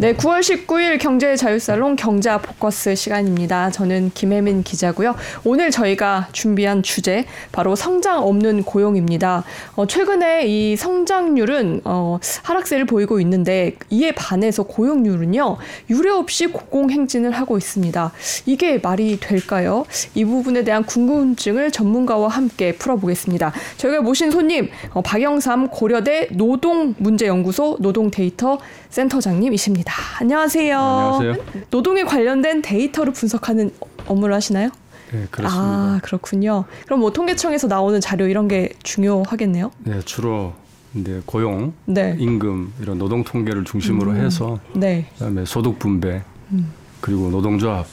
[0.00, 3.72] 네, 9월 19일 경제 자유살롱 경자 포커스 시간입니다.
[3.72, 5.16] 저는 김혜민 기자고요.
[5.42, 9.42] 오늘 저희가 준비한 주제 바로 성장 없는 고용입니다.
[9.74, 15.56] 어, 최근에 이 성장률은 어, 하락세를 보이고 있는데 이에 반해서 고용률은요
[15.90, 18.12] 유례 없이 고공행진을 하고 있습니다.
[18.46, 19.84] 이게 말이 될까요?
[20.14, 23.52] 이 부분에 대한 궁금증을 전문가와 함께 풀어보겠습니다.
[23.78, 28.60] 저희가 모신 손님 어, 박영삼 고려대 노동문제연구소 노동데이터
[28.90, 29.92] 센터장님이십니다.
[30.20, 30.78] 안녕하세요.
[30.78, 31.34] 안녕하세요.
[31.70, 33.70] 노동에 관련된 데이터를 분석하는
[34.06, 34.70] 업무를 하시나요?
[35.12, 35.66] 네, 그렇습니다.
[35.66, 36.64] 아, 그렇군요.
[36.84, 39.70] 그럼 뭐 통계청에서 나오는 자료 이런 게 중요하겠네요.
[39.84, 40.52] 네, 주로
[40.94, 42.16] 이제 고용, 네.
[42.18, 45.06] 임금 이런 노동 통계를 중심으로 해서 네.
[45.14, 46.72] 그다음에 소득 분배 음.
[47.00, 47.86] 그리고 노동조합,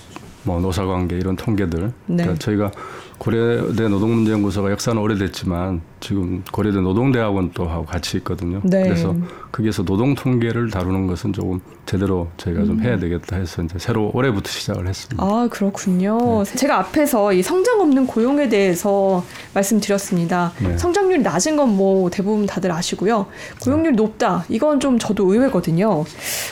[0.44, 1.92] 뭐 노사관계 이런 통계들.
[2.08, 2.24] 네.
[2.24, 2.72] 그러니까 저희가
[3.18, 8.62] 고려대 노동문제연구소가 역사는 오래됐지만 지금 고려대 노동대학원 또 하고 같이 있거든요.
[8.64, 8.84] 네.
[8.84, 9.16] 그래서
[9.52, 14.48] 거기에서 노동 통계를 다루는 것은 조금 제대로 저희가 좀 해야 되겠다 해서 이제 새로 올해부터
[14.50, 15.24] 시작을 했습니다.
[15.24, 15.28] 음.
[15.28, 16.44] 아, 그렇군요.
[16.44, 19.24] 제가 앞에서 이 성장 없는 고용에 대해서
[19.56, 20.54] 말씀드렸습니다.
[20.62, 20.78] 네.
[20.78, 23.26] 성장률이 낮은 건 뭐 대부분 다들 아시고요.
[23.62, 24.46] 고용률이 높다.
[24.50, 26.06] 이건 좀 저도 의외거든요.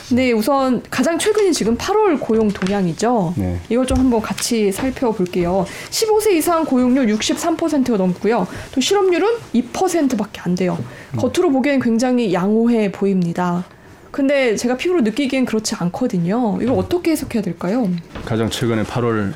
[0.08, 3.34] 근데 우선 가장 최근이 지금 8월 고용 동향이죠.
[3.36, 3.60] 네.
[3.70, 5.64] 이걸 좀 한번 같이 살펴볼게요.
[5.90, 8.46] 15세 이상 고용률 63%가 넘고요.
[8.74, 10.78] 또 실업률은 2%밖에 안 돼요.
[11.16, 13.64] 겉으로 보기엔 굉장히 양호해 보입니다.
[14.10, 16.58] 근데 제가 피부로 느끼기엔 그렇지 않거든요.
[16.62, 17.88] 이걸 어떻게 해석해야 될까요?
[18.24, 19.32] 가장 최근에 8월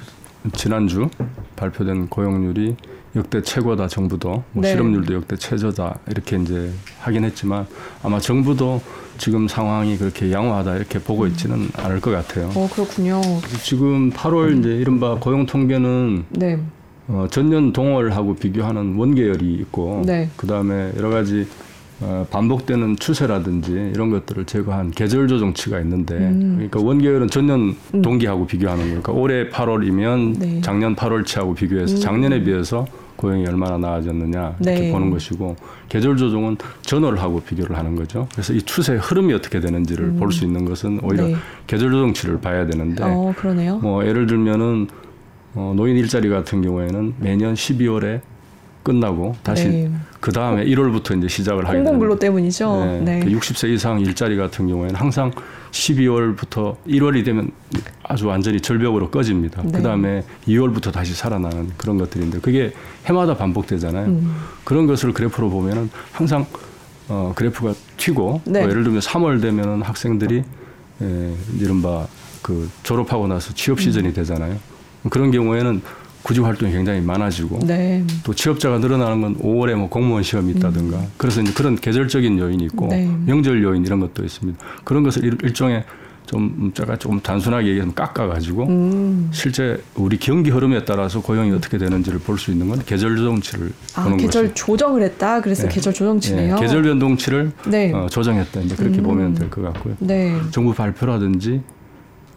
[0.55, 1.09] 지난주
[1.56, 2.77] 발표된 고용률이
[3.17, 4.70] 역대 최고다 정부도 뭐 네.
[4.70, 6.70] 실업률도 역대 최저다 이렇게 이제
[7.01, 7.67] 하긴 했지만
[8.03, 8.81] 아마 정부도
[9.17, 12.51] 지금 상황이 그렇게 양호하다 이렇게 보고 있지는 않을 것 같아요.
[12.55, 13.20] 어, 그렇군요.
[13.64, 16.61] 지금 8월 이제 이른바 고용 통계는 네.
[17.09, 20.28] 어, 전년 동월하고 비교하는 원계열이 있고 네.
[20.37, 21.47] 그 다음에 여러 가지
[22.01, 26.53] 어, 반복되는 추세라든지 이런 것들을 제거한 계절 조정치가 있는데 음.
[26.56, 30.61] 그러니까 원계열은 전년 동기하고 비교하는 거니까 올해 8월이면 네.
[30.61, 32.01] 작년 8월치하고 비교해서 음.
[32.01, 32.86] 작년에 비해서
[33.17, 34.92] 고용이 얼마나 나아졌느냐 이렇게 네.
[34.92, 35.57] 보는 것이고
[35.89, 38.29] 계절 조정은 전월하고 비교를 하는 거죠.
[38.30, 41.35] 그래서 이 추세의 흐름이 어떻게 되는지를 볼 수 있는 것은 오히려 네.
[41.67, 43.79] 계절 조정치를 봐야 되는데 어, 그러네요.
[43.79, 44.86] 뭐 예를 들면은
[45.55, 48.20] 어, 노인 일자리 같은 경우에는 매년 12월에
[48.83, 49.91] 끝나고 다시 네.
[50.20, 52.85] 그 다음에 1월부터 이제 시작을 하게 되는 공공근로 때문이죠.
[52.85, 53.01] 네.
[53.01, 53.20] 네.
[53.20, 55.31] 그 60세 이상 일자리 같은 경우에는 항상
[55.73, 57.51] 12월부터 1월이 되면
[58.03, 59.63] 아주 완전히 절벽으로 꺼집니다.
[59.63, 59.73] 네.
[59.73, 62.73] 그 다음에 2월부터 다시 살아나는 그런 것들인데 그게
[63.05, 64.07] 해마다 반복되잖아요.
[64.07, 64.35] 음.
[64.64, 66.47] 그런 것을 그래프로 보면은 항상
[67.08, 68.61] 어, 그래프가 튀고 네.
[68.61, 70.45] 뭐 예를 들면 3월 되면은 학생들이
[71.03, 72.07] 에, 이른바
[72.42, 73.83] 그 졸업하고 나서 취업 음.
[73.83, 74.57] 시즌이 되잖아요.
[75.11, 75.81] 그런 경우에는
[76.23, 78.05] 구직 활동이 굉장히 많아지고 네.
[78.25, 82.86] 또 취업자가 늘어나는 건 5월에 뭐 공무원 시험이 있다든가 그래서 이제 그런 계절적인 요인이 있고
[82.86, 82.89] 음.
[82.91, 83.11] 네.
[83.27, 84.58] 명절 요인 이런 것도 있습니다.
[84.85, 85.85] 그런 것을 일- 일종의
[86.27, 89.29] 좀 제가 조금 단순하게 얘기하면 깎아가지고 음.
[89.33, 94.03] 실제 우리 경기 흐름에 따라서 고용이 어떻게 되는지를 볼 수 있는 건 계절 조정치를 아,
[94.03, 95.41] 보는 계절 것이 조정을 했다.
[95.41, 95.69] 그래서 네.
[95.75, 96.57] 계절 조정치네요.
[96.57, 97.92] 예, 계절 변동치를 네.
[97.95, 99.05] 어, 조정했다 이제 그렇게 음.
[99.05, 99.95] 보면 될 것 같고요.
[100.01, 100.37] 네.
[100.51, 101.77] 정부 발표라든지 어,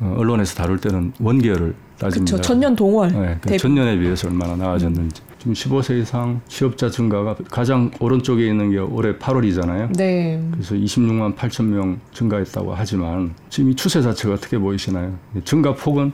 [0.02, 2.32] 언론에서 다룰 때는 원계열을 따집니다.
[2.32, 2.42] 그렇죠.
[2.42, 3.12] 전년 동월.
[3.12, 3.58] 네, 그.
[3.58, 5.22] 전년에 비해서 얼마나 나아졌는지.
[5.38, 9.96] 지금 15세 이상 취업자 증가가 가장 오른쪽에 있는 게 올해 8월이잖아요.
[9.96, 10.42] 네.
[10.52, 15.16] 그래서 26만 8천 명 증가했다고 하지만 지금 이 추세 자체가 어떻게 보이시나요?
[15.44, 16.12] 증가 폭은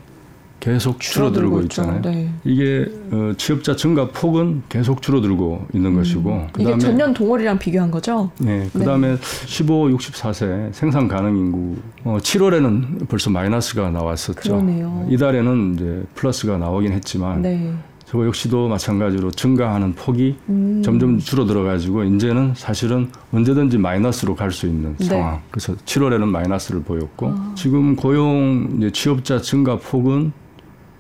[0.60, 1.82] 계속 줄어들고 있죠.
[1.84, 2.02] 있잖아요.
[2.02, 2.30] 네.
[2.44, 6.48] 이게 어, 취업자 증가 폭은 계속 줄어들고 있는 것이고 음.
[6.56, 8.32] 이게 그다음에 전년 동월이랑 비교한 거죠?
[8.40, 14.42] 네, 그다음에 15, 64세 생산 가능 인구 어, 7월에는 벌써 마이너스가 나왔었죠.
[14.42, 15.08] 그러네요.
[15.10, 17.72] 이달에는 이제 플러스가 나오긴 했지만 네.
[18.06, 20.82] 저거 역시도 마찬가지로 증가하는 폭이 음.
[20.84, 25.06] 점점 줄어들어 가지고 이제는 사실은 언제든지 마이너스로 갈 수 있는 네.
[25.08, 25.10] 아.
[25.10, 25.42] 상황.
[25.52, 30.32] 그래서 7월에는 마이너스를 보였고 지금 고용 이제 취업자 증가 폭은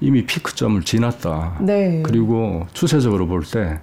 [0.02, 1.58] 이미 피크점을 지났다.
[1.62, 2.02] 네.
[2.04, 3.80] 그리고 추세적으로 볼 때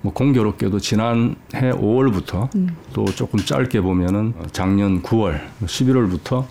[0.00, 2.68] 뭐 공교롭게도 지난해 5월부터 음.
[2.92, 6.44] 또 조금 짧게 보면은 작년 9월, 11월부터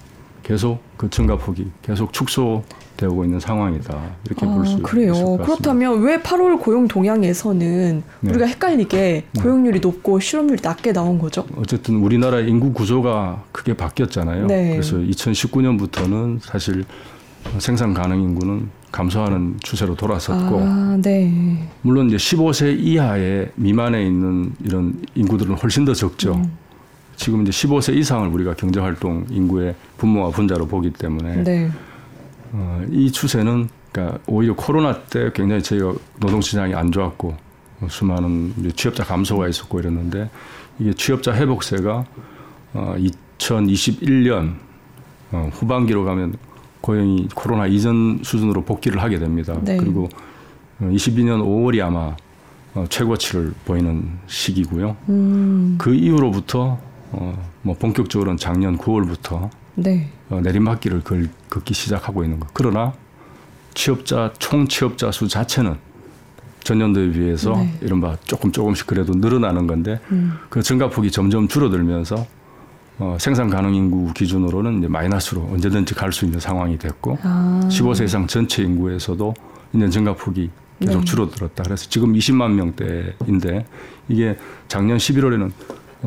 [0.43, 5.13] 계속 그 증가폭이 계속 축소되고 있는 상황이다 이렇게 볼수 아, 있을 것 그래요.
[5.13, 5.43] 같습니다.
[5.45, 8.29] 그렇다면 왜 8월 고용 동향에서는 네.
[8.29, 11.45] 우리가 헷갈리게 고용률이 높고 실업률이 낮게 나온 거죠?
[11.57, 14.47] 어쨌든 우리나라 인구 구조가 크게 바뀌었잖아요.
[14.47, 14.71] 네.
[14.71, 16.83] 그래서 2019년부터는 사실
[17.59, 21.69] 생산 가능 인구는 감소하는 추세로 돌아섰고 아, 네.
[21.81, 26.35] 물론 이제 15세 이하의 미만에 있는 이런 인구들은 훨씬 더 적죠.
[26.35, 26.57] 음.
[27.15, 31.71] 지금 이제 15세 이상을 우리가 경제 활동 인구의 분모와 분자로 보기 때문에 네.
[32.53, 37.35] 어, 이 추세는 그러니까 오히려 코로나 때 굉장히 저희가 노동 시장이 안 좋았고
[37.81, 40.29] 어, 수많은 취업자 감소가 있었고 이랬는데
[40.79, 42.05] 이게 취업자 회복세가
[42.73, 42.95] 어,
[43.39, 44.55] 2021년
[45.31, 46.35] 어, 후반기로 가면
[46.81, 49.57] 고용이 코로나 이전 수준으로 복귀를 하게 됩니다.
[49.61, 49.77] 네.
[49.77, 50.09] 그리고
[50.81, 52.15] 22년 5월이 아마
[52.75, 54.95] 어, 최고치를 보이는 시기고요.
[55.09, 56.77] 음, 그 이후로부터
[57.11, 60.09] 어, 뭐 본격적으로는 작년 9월부터 네.
[60.29, 62.47] 어, 내리막길을 걸, 걷기 시작하고 있는 거.
[62.53, 62.93] 그러나
[63.73, 65.75] 취업자 총 취업자 수 자체는
[66.63, 67.73] 전년도에 비해서 네.
[67.81, 72.25] 이른바 조금 조금씩 그래도 늘어나는 건데 음, 그 증가폭이 점점 줄어들면서
[72.99, 78.05] 어, 생산 가능 인구 기준으로는 이제 마이너스로 언제든지 갈 수 있는 상황이 됐고 아, 15세
[78.05, 79.33] 이상 전체 인구에서도
[79.73, 80.49] 있는 증가폭이
[80.79, 81.05] 계속 네.
[81.05, 81.63] 줄어들었다.
[81.63, 83.65] 그래서 지금 20만 명대인데
[84.09, 85.51] 이게 작년 11월에는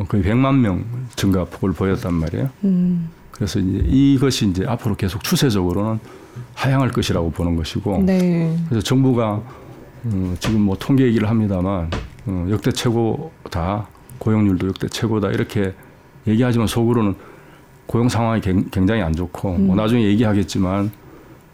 [0.08, 0.84] 거의 100만 명
[1.16, 2.48] 증가폭을 보였단 말이에요.
[2.64, 5.98] 음, 그래서 이제 이것이 이제 앞으로 계속 추세적으로는
[6.54, 8.56] 하향할 것이라고 보는 것이고 네.
[8.68, 9.42] 그래서 정부가
[10.04, 11.90] 어, 지금 뭐 통계 얘기를 합니다만
[12.26, 13.86] 어, 역대 최고다
[14.18, 15.74] 고용률도 역대 최고다 이렇게
[16.26, 17.14] 얘기하지만 속으로는
[17.86, 19.76] 고용 상황이 굉- 굉장히 안 좋고 뭐 음.
[19.76, 20.90] 나중에 얘기하겠지만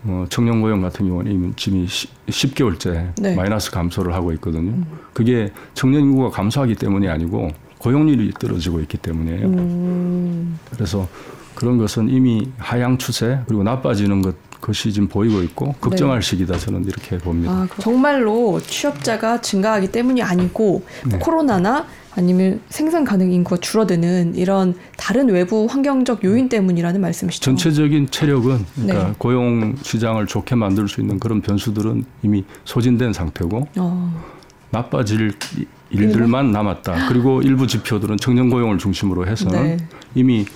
[0.05, 1.87] 어, 청년 고용 같은 경우는 지금
[2.29, 3.35] 10 개월째 네.
[3.35, 4.73] 마이너스 감소를 하고 있거든요.
[5.13, 9.47] 그게 청년 인구가 감소하기 때문이 아니고 고용률이 떨어지고 있기 때문이에요.
[9.47, 11.09] 음, 그래서
[11.55, 16.85] 그런 것은 이미 하향 추세 그리고 나빠지는 것 것이 지금 보이고 있고 걱정할 시기다 저는
[16.85, 17.53] 이렇게 봅니다.
[17.53, 21.19] 아, 정말로 취업자가 증가하기 때문이 아니고 네.
[21.19, 21.85] 코로나나
[22.17, 27.45] 아니면 생산 가능 인구가 줄어드는 이런 다른 외부 환경적 요인 때문이라는 말씀이시죠?
[27.45, 29.15] 전체적인 체력은 그러니까 네.
[29.19, 34.23] 고용 시장을 좋게 만들 수 있는 그런 변수들은 이미 소진된 상태고 어,
[34.71, 37.09] 나빠질 이- 일들만 남았다.
[37.09, 39.87] 그리고 일부 지표들은 청년 고용을 중심으로 해서는 네.
[40.15, 40.47] 이미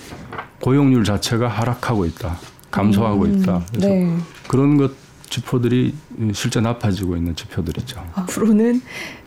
[0.59, 2.37] 고용률 자체가 하락하고 있다.
[2.71, 3.61] 감소하고 음, 있다.
[3.71, 4.17] 그래서 네.
[4.47, 4.91] 그런 것
[5.29, 5.93] 지표들이
[6.33, 8.03] 실제 나빠지고 있는 지표들이죠.
[8.15, 8.81] 앞으로는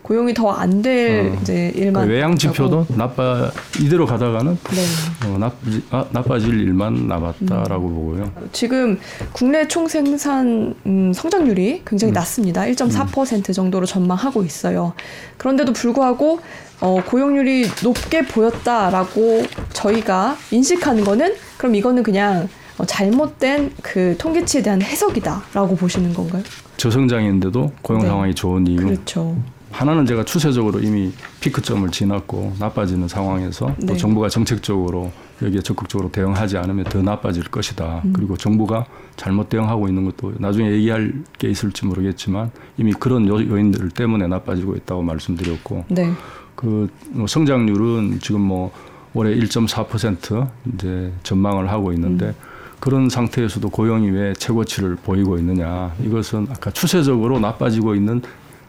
[0.04, 1.38] 고용이 더 안될 어.
[1.40, 2.86] 이제 일만 외양 지표도.
[2.90, 5.26] 나빠 이대로 가다가는 네.
[5.26, 7.94] 어, 나쁘지, 아, 나빠질 일만 남았다라고 음.
[7.94, 8.32] 보고요.
[8.52, 8.98] 지금
[9.32, 12.14] 국내 총생산 음, 성장률이 굉장히 음.
[12.14, 12.64] 낮습니다.
[12.64, 14.92] 1.4% 정도로 전망하고 있어요.
[15.38, 16.40] 그런데도 불구하고
[16.82, 19.42] 어, 고용률이 높게 보였다라고
[19.72, 26.42] 저희가 인식하는 거는 그럼 이거는 그냥 어, 잘못된 그 통계치에 대한 해석이다라고 보시는 건가요?
[26.76, 28.08] 저성장인데도 고용 네.
[28.08, 29.34] 상황이 좋은 이유 그렇죠.
[29.74, 31.10] 하나는 제가 추세적으로 이미
[31.40, 33.86] 피크점을 지났고 나빠지는 상황에서 네.
[33.86, 35.10] 또 정부가 정책적으로
[35.42, 38.02] 여기에 적극적으로 대응하지 않으면 더 나빠질 것이다.
[38.04, 38.12] 음.
[38.14, 38.86] 그리고 정부가
[39.16, 44.76] 잘못 대응하고 있는 것도 나중에 얘기할 게 있을지 모르겠지만 이미 그런 요- 요인들 때문에 나빠지고
[44.76, 46.12] 있다고 말씀드렸고 네.
[46.54, 48.70] 그뭐 성장률은 지금 뭐
[49.12, 52.34] 올해 1.4% 이제 전망을 하고 있는데 음.
[52.78, 58.22] 그런 상태에서도 고용이 왜 최고치를 보이고 있느냐 이것은 아까 추세적으로 나빠지고 있는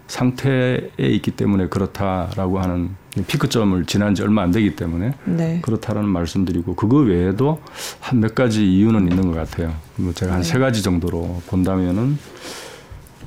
[0.07, 2.91] 상태에 있기 때문에 그렇다라고 하는
[3.27, 5.59] 피크점을 지난 지 얼마 안 되기 때문에 네.
[5.63, 7.61] 그렇다라는 말씀드리고 그거 외에도
[8.01, 9.73] 한 몇 가지 이유는 있는 것 같아요.
[9.95, 10.47] 뭐 제가 한 네.
[10.47, 12.17] 세 가지 정도로 본다면은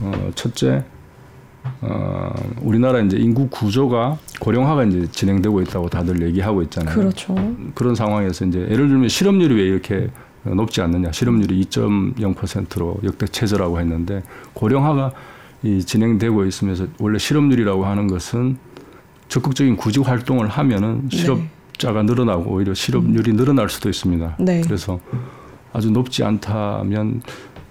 [0.00, 0.84] 어, 첫째
[1.80, 2.32] 어,
[2.62, 6.94] 우리나라 이제 인구 구조가 고령화가 이제 진행되고 있다고 다들 얘기하고 있잖아요.
[6.94, 7.34] 그렇죠.
[7.74, 10.08] 그런 상황에서 이제 예를 들면 실업률이 왜 이렇게
[10.44, 11.12] 높지 않느냐?
[11.12, 14.22] 실업률이 2.0%로 역대 최저라고 했는데
[14.54, 15.12] 고령화가
[15.62, 18.58] 이 진행되고 있으면서 원래 실업률이라고 하는 것은
[19.28, 21.16] 적극적인 구직 활동을 하면은 네.
[21.16, 24.36] 실업자가 늘어나고 오히려 실업률이 늘어날 수도 있습니다.
[24.38, 24.60] 네.
[24.62, 25.00] 그래서
[25.72, 27.22] 아주 높지 않다면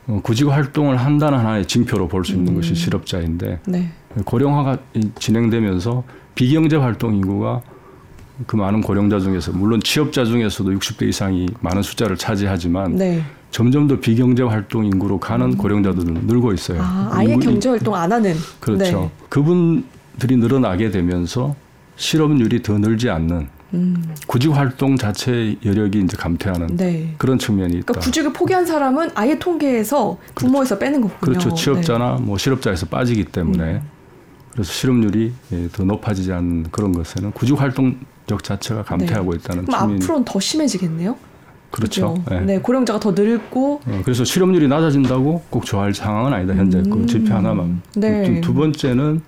[0.07, 2.55] 어, 구직 활동을 한다는 하나의 징표로 볼 수 있는 음.
[2.55, 3.89] 것이 실업자인데 네.
[4.25, 6.03] 고령화가 이- 진행되면서
[6.35, 7.61] 비경제 활동 인구가
[8.45, 13.23] 그 많은 고령자 중에서 물론 취업자 중에서도 60대 이상이 많은 숫자를 차지하지만 네.
[13.51, 16.81] 점점 더 비경제 활동 인구로 가는 고령자들은 늘고 있어요.
[16.81, 18.35] 아, 인구- 경제 활동 안 하는.
[18.59, 19.01] 그렇죠.
[19.01, 19.11] 네.
[19.29, 21.55] 그분들이 늘어나게 되면서
[21.95, 27.13] 실업률이 더 늘지 않는 음, 구직 활동 자체 여력이 이제 감퇴하는 네.
[27.17, 27.85] 그런 측면이 있다.
[27.87, 31.19] 그러니까 구직을 포기한 사람은 아예 통계에서 부모에서 빼는 거군요.
[31.19, 31.49] 그렇죠.
[31.49, 31.55] 네.
[31.55, 33.81] 취업자나 뭐 실업자에서 빠지기 때문에
[34.51, 39.67] 그래서 실업률이 예, 더 높아지지 않는 그런 것에는 구직 활동력 자체가 감퇴하고 있다는 네.
[39.67, 41.15] 그럼 측면이 앞으로는 더 심해지겠네요.
[41.71, 42.15] 그렇죠.
[42.15, 42.35] 그죠?
[42.35, 42.39] 예.
[42.39, 47.07] 네, 고령자가 더 늘고 어, 그래서 실업률이 낮아진다고 꼭 좋아할 상황은 아니다 현재 그 음.
[47.07, 47.81] 지표 하나만.
[47.95, 48.41] 네.
[48.41, 49.21] 두, 두 번째는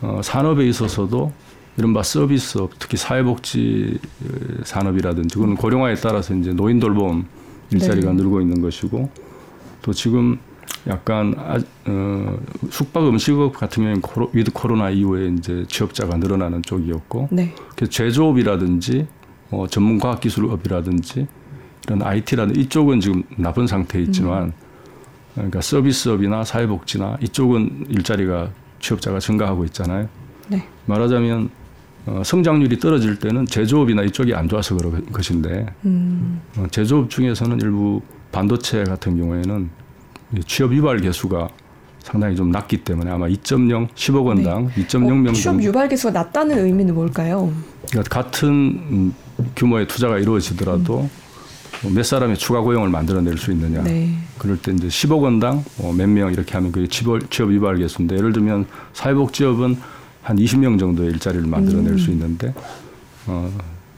[0.00, 1.32] 어, 산업에 있어서도
[1.76, 7.26] 이른바 서비스업 특히 사회복지 어, 산업이라든지 그건 고령화에 따라서 이제 노인 돌봄
[7.70, 8.16] 일자리가 네.
[8.16, 9.10] 늘고 있는 것이고
[9.82, 10.38] 또 지금
[10.86, 12.38] 약간 아, 어,
[12.70, 17.54] 숙박 음식업 같은 경우는 코로, 위드 코로나 이후에 이제 취업자가 늘어나는 쪽이었고 네.
[17.76, 19.06] 그래서 제조업이라든지
[19.50, 21.26] 어, 전문 과학기술업이라든지
[21.86, 24.52] 이런 IT라든지 이쪽은 지금 나쁜 상태에 있지만
[25.34, 30.08] 그러니까 서비스업이나 사회복지나 이쪽은 일자리가 취업자가 증가하고 있잖아요.
[30.48, 30.66] 네.
[30.86, 31.50] 말하자면
[32.04, 36.40] 어, 성장률이 떨어질 때는 제조업이나 이쪽이 안 좋아서 그런 것인데 음.
[36.58, 39.70] 어, 제조업 중에서는 일부 반도체 같은 경우에는
[40.46, 41.48] 취업 유발 개수가
[42.02, 44.84] 상당히 좀 낮기 때문에 아마 2.0 10억 원당 네.
[44.84, 47.52] 2.0명 어, 취업 유발 개수가 낮다는 의미는 뭘까요?
[47.88, 49.14] 그러니까 같은 음,
[49.54, 51.21] 규모의 투자가 이루어지더라도 음.
[51.90, 53.82] 몇 사람의 추가 고용을 만들어낼 수 있느냐.
[53.82, 54.16] 네.
[54.38, 58.32] 그럴 때 이제 10억 원당 뭐 몇명 이렇게 하면 그게 취업, 취업 유발 개수인데 예를
[58.32, 59.76] 들면 사회복지업은
[60.22, 61.98] 한 20명 정도의 일자리를 만들어낼 음.
[61.98, 62.54] 수 있는데
[63.26, 63.50] 어,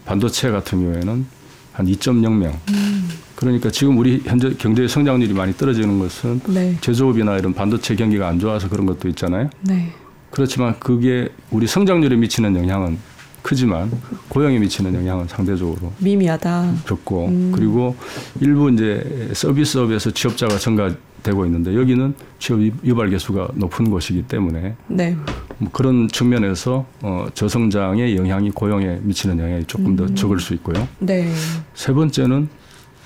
[0.06, 1.26] 반도체 같은 경우에는
[1.72, 2.52] 한 2.0명.
[2.70, 3.08] 음.
[3.34, 6.76] 그러니까 지금 우리 현재 경제 성장률이 많이 떨어지는 것은 네.
[6.80, 9.50] 제조업이나 이런 반도체 경기가 안 좋아서 그런 것도 있잖아요.
[9.62, 9.92] 네.
[10.30, 12.98] 그렇지만 그게 우리 성장률에 미치는 영향은
[13.44, 13.90] 크지만
[14.30, 16.76] 고용에 미치는 영향은 상대적으로 미미하다.
[16.86, 17.52] 적고 음.
[17.54, 17.94] 그리고
[18.40, 25.14] 일부 이제 서비스업에서 취업자가 증가되고 있는데 여기는 취업 유발 개수가 높은 곳이기 때문에 네.
[25.58, 29.96] 뭐 그런 측면에서 어, 저성장의 영향이 고용에 미치는 영향이 조금 음.
[29.96, 30.88] 더 적을 수 있고요.
[30.98, 31.30] 네.
[31.74, 32.48] 세 번째는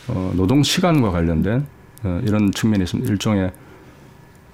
[0.06, 1.66] 어, 노동 시간과 관련된
[2.04, 3.10] 어, 이런 측면이 있습니다.
[3.10, 3.50] 일종의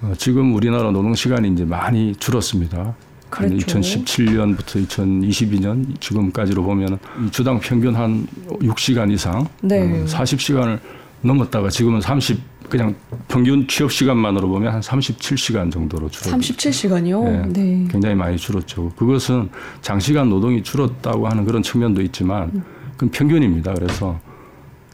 [0.01, 2.95] 어, 지금 우리나라 노동 시간이 이제 많이 줄었습니다.
[3.35, 3.81] 그렇죠.
[3.81, 6.99] 2017년부터 2022년 지금까지로 보면
[7.33, 9.81] 주당 평균 한 6시간 이상, 네.
[9.83, 10.79] 어, 40시간을
[11.23, 12.95] 넘었다가 지금은 30 그냥
[13.29, 17.25] 평균 취업 시간만으로 보면 한 37시간 정도로 줄었 37시간이요?
[17.25, 17.89] 네, 네.
[17.91, 18.91] 굉장히 많이 줄었죠.
[18.97, 19.51] 그것은
[19.83, 23.75] 장시간 노동이 줄었다고 하는 그런 측면도 있지만 그건 평균입니다.
[23.75, 24.19] 그래서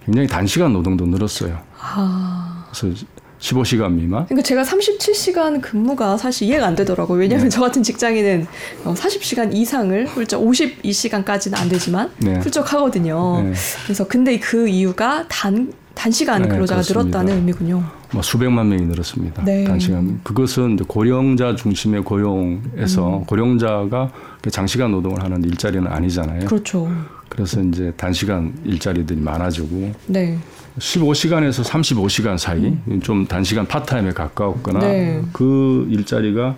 [0.05, 1.61] 굉장히 단시간 노동도 늘었어요.
[1.79, 2.67] 아.
[2.73, 3.05] 그래서
[3.41, 4.27] 15시간 미만?
[4.27, 7.19] 그러니까 제가 37시간 근무가 사실 이해가 안 되더라고요.
[7.19, 7.51] 왜냐하면 네.
[7.51, 8.47] 저 같은 직장인은
[8.85, 12.39] 40시간 어, 이상을 훌쩍 52시간까지는 안 되지만 네.
[12.39, 13.43] 훌쩍 하거든요.
[13.43, 13.53] 네.
[13.85, 16.83] 그래서 근데 그 이유가 단 단시간 네, 근로자가.
[16.87, 17.83] 늘었다는 의미군요.
[18.13, 19.45] 뭐 수백만 명이 늘었습니다.
[19.45, 19.65] 네.
[19.65, 23.25] 단시간 그것은 고령자 중심의 고용에서 음.
[23.25, 24.11] 고령자가
[24.51, 26.47] 장시간 노동을 하는 일자리는 아니잖아요.
[26.47, 26.91] 그렇죠.
[27.29, 30.39] 그래서 이제 단시간 일자리들이 많아지고 네.
[30.79, 33.01] 15시간에서 35시간 사이 음.
[33.03, 35.23] 좀 단시간 파트타임에 가까웠거나 네.
[35.33, 36.57] 그 일자리가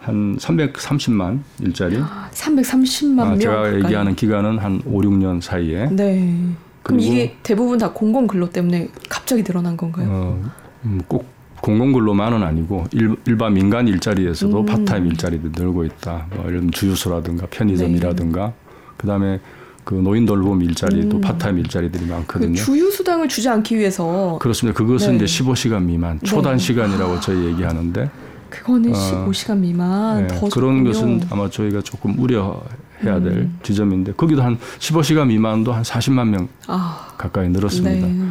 [0.00, 1.98] 한 330만 일자리.
[2.32, 3.38] 330만 아, 명.
[3.38, 3.82] 제가 가까이.
[3.84, 5.88] 얘기하는 기간은 한 5, 6년 사이에.
[5.90, 6.34] 네.
[6.82, 10.08] 그럼 이게 대부분 다 공공 근로 때문에 갑자기 늘어난 건가요?
[10.10, 10.50] 어,
[10.84, 11.26] 음, 꼭
[11.60, 14.64] 공공 근로만은 아니고 일, 일반 민간 일자리에서도 음.
[14.66, 16.26] 파트타임 일자리도 늘고 있다.
[16.34, 18.52] 뭐 이런 주유소라든가 편의점이라든가 네.
[18.96, 19.40] 그다음에
[19.88, 21.20] 그 노인 돌봄 일자리도 음.
[21.22, 22.52] 파트타임 일자리들이 많거든요.
[22.52, 24.76] 그 주유 수당을 주지 않기 위해서 그렇습니다.
[24.76, 25.24] 그것은 네.
[25.24, 26.58] 이제 15시간 미만 초단 네.
[26.58, 27.20] 시간이라고 아.
[27.20, 28.10] 저희 얘기하는데
[28.50, 30.40] 그거는 어, 15시간 미만 네.
[30.52, 33.58] 그런 것은 아마 저희가 조금 우려해야 될 음.
[33.62, 37.14] 지점인데 거기도 한 15시간 미만도 한 40만 명 아.
[37.16, 38.06] 가까이 늘었습니다.
[38.06, 38.28] 네.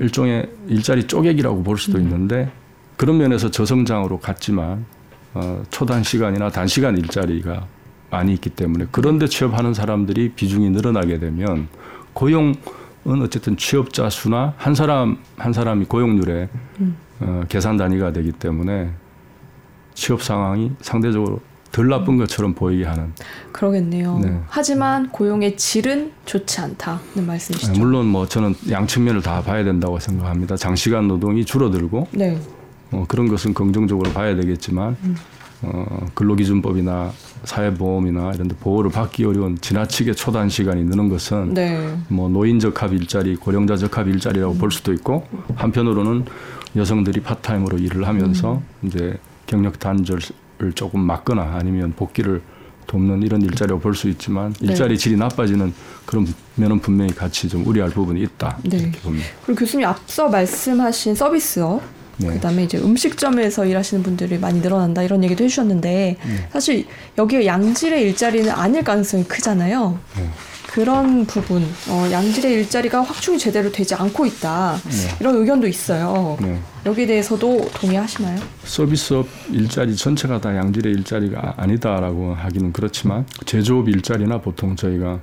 [0.00, 2.02] 일종의 일자리 쪼개기라고 볼 수도 음.
[2.02, 2.50] 있는데
[2.96, 4.84] 그런 면에서 저성장으로 갔지만
[5.34, 7.68] 어, 초단 시간이나 단시간 일자리가
[8.12, 11.66] 많이 있기 때문에 그런데 취업하는 사람들이 비중이 늘어나게 되면
[12.12, 12.54] 고용은
[13.22, 16.48] 어쨌든 취업자 수나 한 사람 한 사람이 고용률의
[16.80, 16.96] 음.
[17.20, 18.90] 어, 계산 단위가 되기 때문에
[19.94, 21.40] 취업 상황이 상대적으로
[21.70, 23.14] 덜 나쁜 것처럼 보이게 하는.
[23.50, 24.18] 그러겠네요.
[24.18, 24.40] 네.
[24.46, 27.72] 하지만 고용의 질은 좋지 않다는 말씀이시죠.
[27.72, 30.56] 네, 물론 뭐 저는 양 측면을 다 봐야 된다고 생각합니다.
[30.56, 32.38] 장시간 노동이 줄어들고 네.
[32.90, 35.16] 어, 그런 것은 긍정적으로 봐야 되겠지만 음.
[35.62, 37.10] 어, 근로기준법이나
[37.44, 41.96] 사회보험이나 이런 데 보호를 받기 어려운 지나치게 초단 시간이 느는 것은 네.
[42.08, 44.58] 뭐 노인 적합 일자리, 고령자 적합 일자리라고 음.
[44.58, 46.24] 볼 수도 있고 한편으로는
[46.76, 48.86] 여성들이 파트타임으로 일을 하면서 음.
[48.86, 52.42] 이제 경력 단절을 조금 막거나 아니면 복귀를
[52.86, 54.68] 돕는 이런 일자리라고 볼수 있지만 네.
[54.68, 55.72] 일자리 질이 나빠지는
[56.06, 58.78] 그런 면은 분명히 같이 좀 우려할 부분이 있다 네.
[58.78, 59.26] 이렇게 봅니다.
[59.44, 61.82] 그리고 교수님 앞서 말씀하신 서비스업
[62.28, 62.34] 네.
[62.34, 66.48] 그다음에 이제 음식점에서 일하시는 분들이 많이 늘어난다 이런 얘기도 해주셨는데 네.
[66.52, 66.86] 사실
[67.18, 69.98] 여기에 양질의 일자리는 아닐 가능성이 크잖아요.
[70.16, 70.28] 네.
[70.72, 75.16] 그런 부분, 어, 양질의 일자리가 확충이 제대로 되지 않고 있다 네.
[75.20, 76.38] 이런 의견도 있어요.
[76.40, 76.58] 네.
[76.86, 78.40] 여기에 대해서도 동의하시나요?
[78.64, 85.20] 서비스업 일자리 전체가 다 양질의 일자리가 아니다라고 하기는 그렇지만 제조업 일자리나 보통 저희가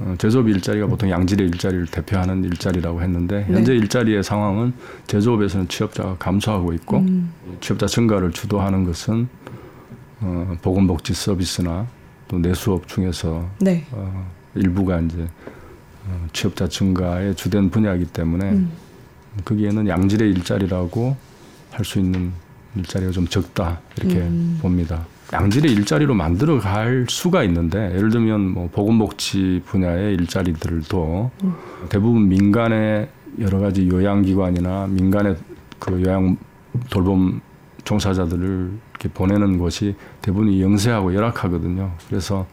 [0.00, 3.54] 어, 제조업 일자리가 보통 양질의 일자리를 대표하는 일자리라고 했는데 네.
[3.54, 3.78] 현재 네.
[3.78, 4.72] 일자리의 상황은
[5.06, 7.32] 제조업에서는 취업자가 감소하고 있고 음.
[7.60, 9.28] 취업자 증가를 주도하는 것은
[10.20, 11.86] 어, 보건복지 서비스나
[12.26, 13.86] 또 내수업 중에서 네.
[13.92, 15.26] 어, 일부가 이제
[16.06, 18.70] 어, 취업자 증가의 주된 분야이기 때문에 음.
[19.44, 21.16] 거기에는 양질의 일자리라고
[21.70, 22.32] 할 수 있는
[22.76, 24.58] 일자리가 좀 적다 이렇게 음.
[24.60, 25.06] 봅니다.
[25.32, 31.54] 양질의 일자리로 만들어 갈 수가 있는데 예를 들면 뭐 보건복지 분야의 일자리들도 음.
[31.88, 33.08] 대부분 민간의
[33.40, 35.36] 여러 가지 요양기관이나 민간의
[35.78, 36.36] 그 요양
[36.90, 37.40] 돌봄
[37.84, 41.92] 종사자들을 이렇게 보내는 곳이 대부분 영세하고 열악하거든요.
[42.08, 42.46] 그래서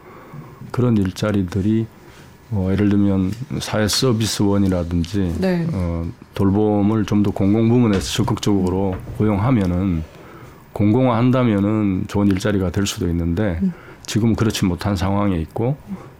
[0.70, 1.86] 그런 일자리들이
[2.48, 5.66] 뭐 예를 들면 사회 서비스원이라든지 네.
[5.72, 10.04] 어, 돌봄을 좀 더 공공 부문에서 적극적으로 고용하면은
[10.76, 13.72] 공공화한다면은 좋은 일자리가 될 수도 있는데 음.
[14.04, 15.76] 지금 그렇지 못한 상황에 있고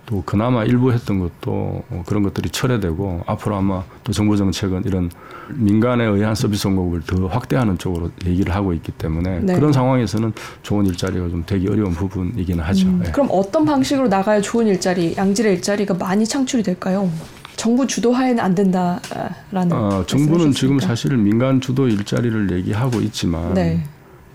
[0.07, 5.11] 또 그나마 일부 했던 것도 어, 그런 것들이 철회되고 앞으로 아마 또 정부 정책은 이런
[5.53, 9.55] 민간에 의한 서비스 공급을 더 확대하는 쪽으로 얘기를 하고 있기 때문에 네.
[9.55, 10.33] 그런 상황에서는
[10.63, 12.87] 좋은 일자리가 좀 되기 어려운 부분이기는 하죠.
[12.87, 13.11] 음, 예.
[13.11, 17.11] 그럼 어떤 방식으로 나가야 좋은 일자리, 양질의 일자리가 많이 창출이 될까요?
[17.57, 19.73] 정부 주도하에는 안 된다라는.
[19.73, 20.79] 어, 정부는 지금.
[20.79, 23.83] 사실 민간 주도 일자리를 얘기하고 있지만 네.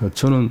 [0.01, 0.49] 그러니까 저는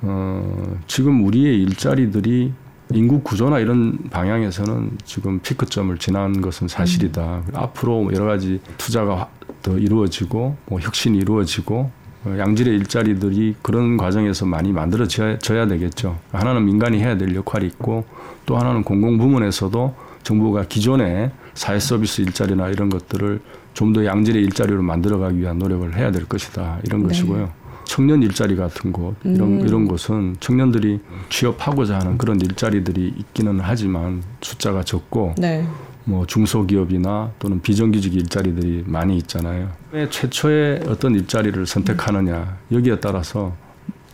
[0.00, 2.52] 어, 지금 우리의 일자리들이
[2.94, 7.42] 인구 구조나 이런 방향에서는 지금 피크점을 지난 것은 사실이다.
[7.54, 9.28] 앞으로 여러 가지 투자가
[9.62, 11.90] 더 이루어지고 뭐 혁신이 이루어지고
[12.24, 16.18] 어, 양질의 일자리들이 그런 과정에서 많이 만들어져야 져야 되겠죠.
[16.32, 18.04] 하나는 민간이 해야 될 역할이 있고
[18.46, 23.40] 또 하나는 공공 부문에서도 정부가 기존의 사회 서비스 일자리나 이런 것들을
[23.74, 27.08] 좀 더 양질의 일자리로 만들어가기 위한 노력을 해야 될 것이다 이런 네.
[27.08, 27.61] 것이고요.
[27.92, 29.66] 청년 일자리 같은 곳 이런 음.
[29.66, 35.68] 이런 곳은 청년들이 취업하고자 하는 그런 일자리들이 있기는 하지만 숫자가 적고 네.
[36.04, 39.70] 뭐 중소기업이나 또는 비정규직 일자리들이 많이 있잖아요.
[39.90, 43.54] 왜 최초의 어떤 일자리를 선택하느냐 여기에 따라서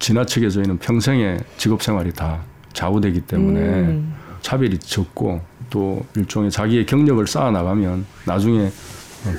[0.01, 2.41] 지나치게 저희는 평생의 직업 생활이 다
[2.73, 8.73] 좌우되기 때문에 음, 차별이 적고 또 일종의 자기의 경력을 쌓아 나가면 나중에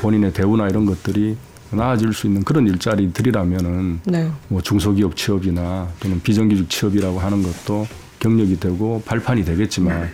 [0.01, 1.35] 본인의 대우나 이런 것들이
[1.71, 4.31] 나아질 수 있는 그런 일자리들이라면은 네.
[4.47, 7.87] 뭐 중소기업 취업이나 또는 비정규직 취업이라고 하는 것도
[8.19, 10.09] 경력이 되고 발판이 되겠지만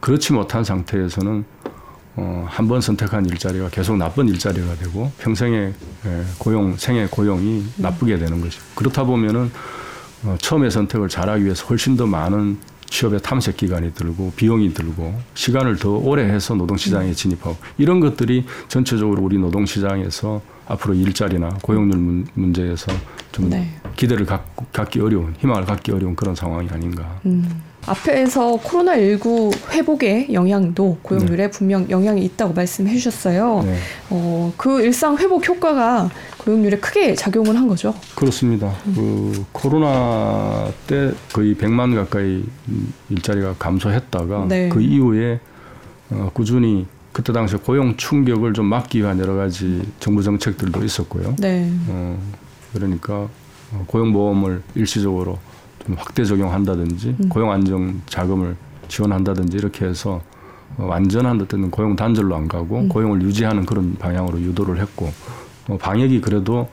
[0.00, 1.44] 그렇지 못한 상태에서는
[2.16, 5.74] 어, 한 번 선택한 일자리가 계속 나쁜 일자리가 되고 평생의
[6.06, 8.62] 예, 고용 생애 고용이 나쁘게 되는 것이죠.
[8.76, 9.50] 그렇다 보면은
[10.22, 12.58] 어, 처음에 선택을 잘하기 위해서 훨씬 더 많은
[12.94, 19.20] 취업의 탐색 기간이 들고 비용이 들고 시간을 더 오래 해서 노동시장에 진입하고 이런 것들이 전체적으로
[19.20, 22.92] 우리 노동시장에서 앞으로 일자리나 고용률 문- 문제에서
[23.32, 23.68] 좀 네.
[23.96, 27.18] 기대를 갖고, 갖기 어려운 희망을 갖기 어려운 그런 상황이 아닌가.
[27.26, 27.62] 음.
[27.86, 33.62] 앞에서 코로나19 회복의 영향도 고용률에 분명 영향이 있다고 말씀해 주셨어요.
[33.64, 33.76] 네,
[34.10, 37.94] 어, 그 일상 회복 효과가 고용률에 크게 작용을 한 거죠.
[38.14, 38.72] 그렇습니다.
[38.94, 42.44] 그 코로나 때 거의 100만 가까이
[43.10, 44.68] 일자리가 감소했다가 네.
[44.68, 45.40] 그 이후에
[46.10, 51.36] 어, 꾸준히 그때 당시에 고용 충격을 좀 막기 위한 여러 가지 정부 정책들도 있었고요.
[51.38, 51.70] 네.
[51.88, 52.18] 어,
[52.72, 53.28] 그러니까
[53.72, 55.63] 어, 고용보험을 일시적으로 좀
[55.96, 57.28] 확대 적용한다든지 음.
[57.28, 58.56] 고용 안정 자금을
[58.88, 60.20] 지원한다든지 이렇게 해서
[60.76, 62.88] 어, 완전한 어떤 고용 단절로 안 가고 음.
[62.88, 65.12] 고용을 유지하는 그런 방향으로 유도를 했고
[65.68, 66.68] 어, 방역이 그래도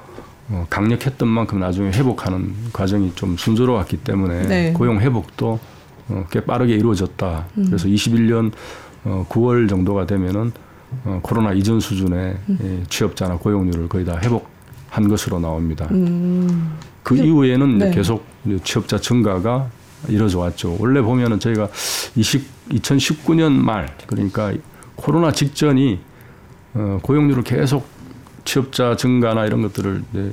[0.50, 4.74] 어, 강력했던 만큼 나중에 회복하는 과정이 좀 순조로웠기 때문에 네.
[4.74, 5.60] 고용 회복도
[6.10, 7.46] 어, 꽤 빠르게 이루어졌다.
[7.58, 7.66] 음.
[7.68, 8.52] 그래서 21년
[9.04, 10.52] 어, 9월 정도가 되면은
[11.06, 14.50] 어, 코로나 이전 수준의 예, 취업자나 고용률을 거의 다 회복
[14.92, 15.88] 한 것으로 나옵니다.
[15.92, 16.78] 음.
[17.02, 17.92] 그 근데- 이후에는 이제 네.
[17.92, 18.26] 계속
[18.64, 19.70] 취업자 증가가
[20.10, 20.76] 이뤄져 왔죠.
[20.80, 21.70] 원래 보면은 저희가
[22.16, 24.52] 20, 2019년 말 그러니까
[24.96, 26.00] 코로나 직전이
[26.74, 27.88] 어, 고용률을 계속
[28.44, 30.32] 취업자 증가나 이런 것들을 이제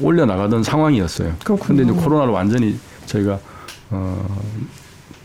[0.00, 1.34] 올려 나가던 상황이었어요.
[1.62, 3.40] 근데 이제 코로나로 완전히 저희가
[3.90, 4.28] 어,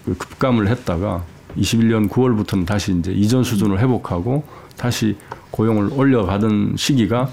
[0.06, 1.24] 그 급감을 했다가
[1.58, 4.44] 21년 9월부터는 다시 이제 이전 수준을 회복하고
[4.78, 5.16] 다시
[5.52, 7.30] 고용을 올려가던 시기가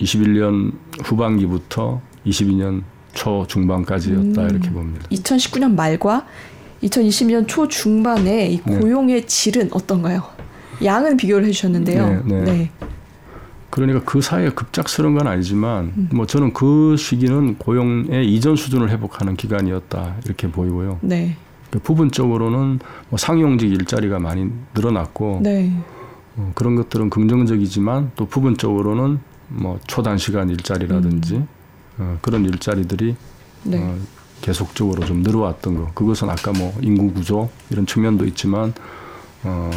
[0.00, 0.72] 21년
[1.04, 4.50] 후반기부터 22년 초 중반까지였다 음.
[4.50, 5.06] 이렇게 봅니다.
[5.10, 6.26] 2019년 말과
[6.82, 8.78] 2020년 초 중반에 이 네.
[8.78, 10.22] 고용의 질은 어떤가요?
[10.84, 12.22] 양은 비교를 해주셨는데요.
[12.24, 12.70] 네, 네.
[13.70, 16.08] 그러니까 그 사이에 급작스러운 건 아니지만 음.
[16.12, 20.98] 뭐 저는 그 시기는 고용의 이전 수준을 회복하는 기간이었다 이렇게 보이고요.
[21.02, 21.36] 네.
[21.70, 22.78] 그 부분적으로는
[23.10, 25.72] 뭐 상용직 일자리가 많이 늘어났고 네.
[26.36, 31.42] 어, 그런 것들은 긍정적이지만 또 부분적으로는 뭐 초단시간 일자리라든지
[31.98, 33.10] 어, 그런 일자리들이
[33.66, 33.70] 음.
[33.70, 33.82] 네.
[33.82, 33.96] 어,
[34.40, 35.90] 계속적으로 좀 늘어왔던 거.
[35.94, 38.72] 그것은 아까 뭐 인구 구조 이런 측면도 있지만
[39.42, 39.70] 어,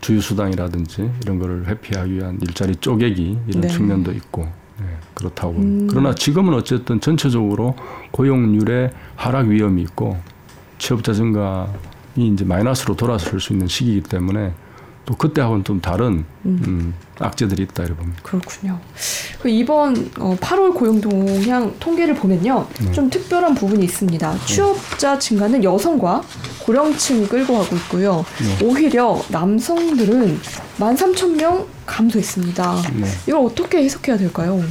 [0.00, 3.68] 주유 수당이라든지 이런 거를 회피하기 위한 일자리 쪼개기 이런 네.
[3.68, 4.42] 측면도 있고
[4.78, 5.54] 네, 그렇다고.
[5.54, 5.86] 음.
[5.88, 7.76] 그러나 지금은 어쨌든 전체적으로
[8.10, 10.18] 고용률의 하락 위험이 있고
[10.78, 11.66] 취업자 증가이
[12.16, 14.52] 이제 마이너스로 돌아설 수 있는 시기이기 때문에
[15.04, 16.62] 또 그때하고는 좀 다른 음.
[16.66, 18.20] 음, 악재들이 있다 이렇게 봅니다.
[18.22, 18.78] 그렇군요.
[19.40, 22.92] 그 이번 어, 8월 고용 동향 통계를 보면요, 네.
[22.92, 24.38] 좀 특별한 부분이 있습니다.
[24.46, 26.22] 취업자 증가는 여성과
[26.64, 28.24] 고령층이 끌고 가고 있고요.
[28.40, 28.66] 네.
[28.66, 30.40] 오히려 남성들은
[30.78, 32.82] 13,000명 감소했습니다.
[32.94, 33.08] 네.
[33.26, 34.62] 이걸 어떻게 해석해야 될까요?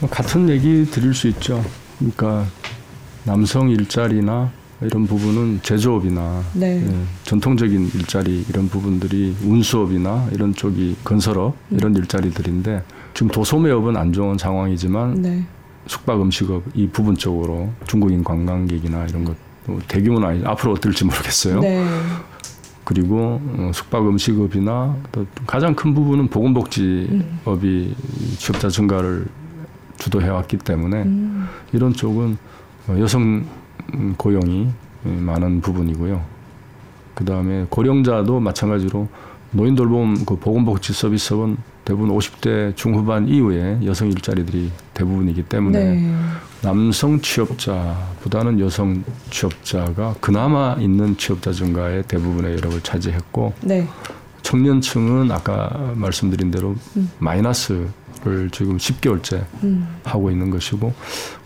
[0.00, 1.64] 뭐 같은 얘기 드릴 수 있죠.
[1.98, 2.46] 그러니까
[3.24, 6.82] 남성 일자리나 이런 부분은 제조업이나 네.
[6.86, 12.82] 예, 전통적인 일자리 이런 부분들이 운수업이나 이런 쪽이 건설업 이런 일자리들인데
[13.14, 15.46] 지금 도소매업은 안 좋은 상황이지만 네.
[15.86, 21.60] 숙박 음식업 이 부분적으로 중국인 관광객이나 이런 것뭐 대규모는 아니 앞으로 어떨지 모르겠어요.
[21.60, 21.84] 네.
[22.84, 27.94] 그리고 어, 숙박 음식업이나 또 가장 큰 부분은 보건복지업이
[28.38, 29.26] 취업자 증가를
[29.98, 31.48] 주도해 왔기 때문에 음.
[31.72, 32.36] 이런 쪽은
[32.88, 33.46] 어, 여성 음,
[34.16, 34.68] 고용이
[35.02, 36.22] 많은 부분이고요.
[37.14, 39.08] 그 다음에 고령자도 마찬가지로
[39.52, 46.14] 노인 돌봄 그 보건복지 서비스업은 대부분 50대 중후반 이후에 여성 일자리들이 대부분이기 때문에 네.
[46.60, 53.86] 남성 취업자보다는 여성 취업자가 그나마 있는 취업자 증가의 대부분의 여력을 차지했고 네.
[54.46, 57.10] 청년층은 아까 말씀드린 대로 음.
[57.18, 59.88] 마이너스를 지금 10개월째 음.
[60.04, 60.94] 하고 있는 것이고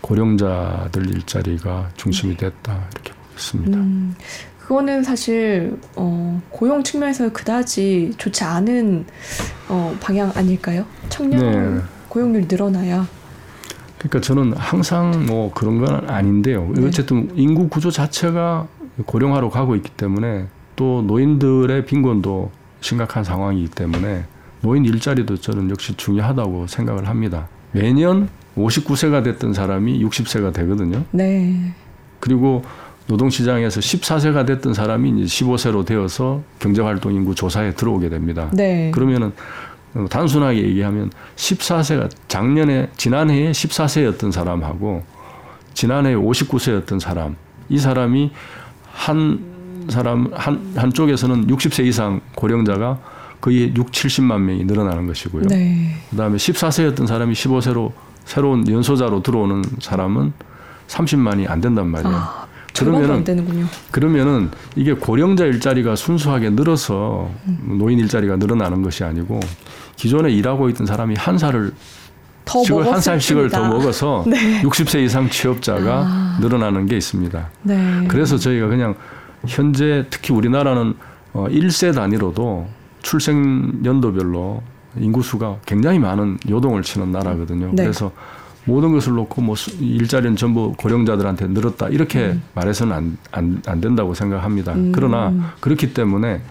[0.01, 3.75] 고령자들 일자리가 중심이 됐다 이렇게 보고 있습니다.
[3.75, 4.15] 음,
[4.59, 9.05] 그거는 사실 어, 고용 측면에서 그다지 좋지 않은
[9.69, 10.85] 어, 방향 아닐까요?
[11.09, 11.81] 청년 네.
[12.07, 13.07] 고용률 늘어나야.
[13.97, 16.71] 그러니까 저는 항상 뭐 그런 건 아닌데요.
[16.75, 16.85] 네.
[16.85, 18.67] 어쨌든 인구 구조 자체가
[19.07, 24.25] 고령화로 가고 있기 때문에 또 노인들의 빈곤도 심각한 상황이기 때문에
[24.61, 27.47] 노인 일자리도 저는 역시 중요하다고 생각을 합니다.
[27.71, 31.03] 매년 59세가 됐던 사람이 60세가 되거든요.
[31.11, 31.73] 네.
[32.19, 32.63] 그리고
[33.07, 38.49] 노동시장에서 14세가 됐던 사람이 이제 15세로 되어서 경제활동 인구 조사에 들어오게 됩니다.
[38.53, 38.91] 네.
[38.91, 39.31] 그러면은
[39.93, 45.03] 어, 단순하게 얘기하면 14세가 작년에 지난해에 14세였던 사람하고
[45.73, 47.35] 지난해에 59세였던 사람
[47.69, 48.31] 이 사람이
[48.91, 49.50] 한
[49.91, 52.99] 사람 한 한쪽에서는 60세 이상 고령자가
[53.39, 55.43] 거의 6, 70만 명이 늘어나는 것이고요.
[55.49, 55.95] 네.
[56.11, 57.91] 그다음에 14세였던 사람이 15세로
[58.25, 60.33] 새로운 연소자로 들어오는 사람은
[60.87, 62.15] 30만이 안 된단 말이에요.
[62.15, 63.65] 아, 그러면은 안 되는군요.
[63.91, 67.31] 그러면은 이게 고령자 일자리가 순수하게 늘어서
[67.63, 69.39] 노인 일자리가 늘어나는 것이 아니고
[69.95, 71.73] 기존에 일하고 있던 사람이 한 살을
[72.45, 73.67] 더 씩을 한 살씩을 더.
[73.67, 74.61] 먹어서 네.
[74.63, 76.37] 60세 이상 취업자가 아.
[76.41, 77.49] 늘어나는 게 있습니다.
[77.63, 78.05] 네.
[78.07, 78.95] 그래서 저희가 그냥
[79.47, 80.93] 현재 특히 우리나라는
[81.33, 82.67] 어 1세 단위로도
[83.01, 84.61] 출생 연도별로
[84.97, 87.67] 인구수가 굉장히 많은 요동을 치는 나라거든요.
[87.73, 87.83] 네.
[87.83, 88.11] 그래서
[88.65, 94.13] 모든 것을 놓고 뭐 수- 일자리는 전부 고령자들한테 늘었다 이렇게 말해서는 안, 안, 안 된다고
[94.13, 94.73] 생각합니다.
[94.73, 94.91] 음.
[94.93, 96.41] 그러나 그렇기 때문에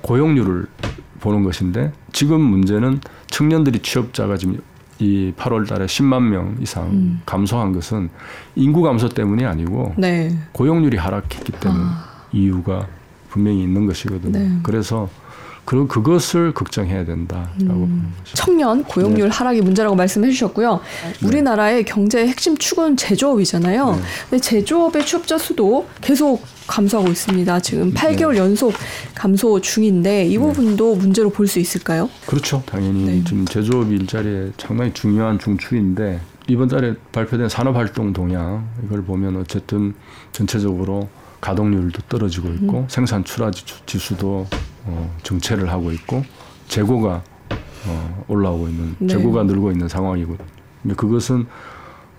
[0.00, 0.66] 고용률을
[1.20, 4.58] 보는 것인데 지금 문제는 청년들이 취업자가 지금
[5.02, 7.20] 이 8월 달에 10만 명 이상 음.
[7.26, 8.08] 감소한 것은
[8.54, 10.30] 인구 감소 때문이 아니고 네.
[10.52, 12.08] 고용률이 하락했기 때문에 아.
[12.32, 12.86] 이유가
[13.28, 14.38] 분명히 있는 것이거든요.
[14.38, 14.58] 네.
[14.62, 15.08] 그래서
[15.64, 18.12] 그 그것을 걱정해야 된다라고 음.
[18.24, 20.80] 청년 고용률 하락이 문제라고 말씀해 주셨고요.
[21.24, 23.92] 우리나라의 경제의 핵심 축은 제조업이잖아요.
[23.92, 24.02] 네.
[24.28, 27.60] 근데 제조업의 취업자 수도 계속 감소하고 있습니다.
[27.60, 28.72] 지금 8개월 연속
[29.14, 32.08] 감소 중인데 이 부분도 문제로 볼 수 있을까요?
[32.26, 32.62] 그렇죠.
[32.66, 33.24] 당연히 네.
[33.24, 39.94] 지금 제조업 일자리에 상당히 중요한 중추인데 이번 달에 발표된 산업활동 동향 이걸 보면 어쨌든
[40.32, 41.08] 전체적으로
[41.40, 42.86] 가동률도 떨어지고 있고 음.
[42.88, 44.46] 생산 출하지 지수도
[44.84, 46.24] 어, 정체를 하고 있고
[46.68, 47.22] 재고가
[47.86, 49.08] 어, 올라오고 있는 네.
[49.08, 50.36] 재고가 늘고 있는 상황이고
[50.82, 51.46] 근데 그것은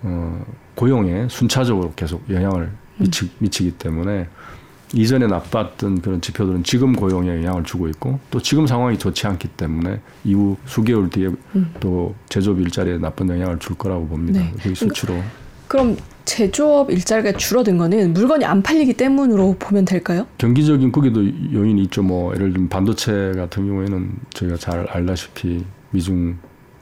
[0.02, 4.28] 어, 고용에 순차적으로 계속 영향을 미치, 미치기 때문에
[4.92, 10.00] 이전에 나빴던 그런 지표들은 지금 고용에 영향을 주고 있고 또 지금 상황이 좋지 않기 때문에
[10.24, 11.74] 이후 수개월 뒤에 음.
[11.80, 14.40] 또 제조업 일자리에 나쁜 영향을 줄 거라고 봅니다.
[14.40, 14.52] 네.
[14.62, 15.20] 그 수치로.
[15.66, 20.26] 그럼 제조업 일자리가 줄어든 거는 물건이 안 팔리기 때문으로 보면 될까요?
[20.38, 22.02] 경기적인 거기도 요인이 있죠.
[22.02, 26.38] 뭐 예를 들면 반도체 같은 경우에는 저희가 잘 알다시피 미중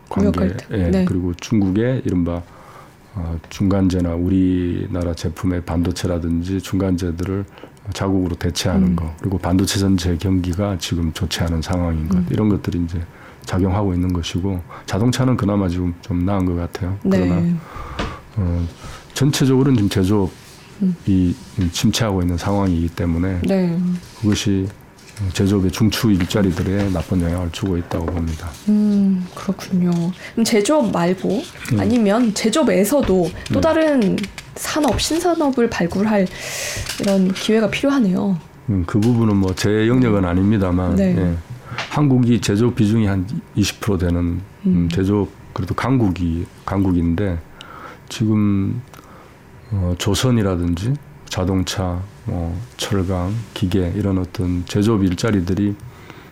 [0.09, 0.55] 관계.
[0.73, 1.05] 예, 네.
[1.05, 2.43] 그리고 중국의 이른바
[3.15, 7.45] 어, 중간재나 우리나라 제품의 반도체라든지 중간재들을
[7.93, 8.97] 자국으로 대체하는 음.
[8.97, 12.27] 거 그리고 반도체 전체 경기가 지금 좋지 않은 상황인 것 음.
[12.31, 13.01] 이런 것들이 이제
[13.45, 16.97] 작용하고 있는 것이고 자동차는 그나마 지금 좀 나은 것 같아요.
[17.03, 17.55] 그러나 네.
[18.37, 18.67] 어,
[19.15, 21.71] 전체적으로는 지금 제조업이 음.
[21.73, 23.79] 침체하고 있는 상황이기 때문에 네.
[24.21, 24.67] 그것이
[25.35, 28.49] 제조업의 중추 일자리들에 나쁜 영향을 주고 있다고 봅니다.
[28.69, 29.91] 음, 그렇군요.
[30.33, 31.43] 그럼 제조업 말고
[31.75, 31.81] 음.
[31.81, 34.17] 아니면 제조업에서도 또 다른
[34.57, 36.27] 산업, 신산업을 발굴할
[37.01, 38.39] 이런 기회가 필요하네요.
[38.71, 41.15] 음, 그 부분은 뭐 제 영역은 아닙니다만 네.
[41.17, 41.37] 예.
[41.91, 44.89] 한국이 제조업 비중이 한 20% 되는 음, 음.
[44.91, 47.39] 제조업 그래도 강국이 강국인데
[48.09, 48.81] 지금
[49.73, 50.95] 어, 조선이라든지
[51.27, 55.75] 자동차, 뭐 철강, 기계 이런 어떤 제조업 일자리들이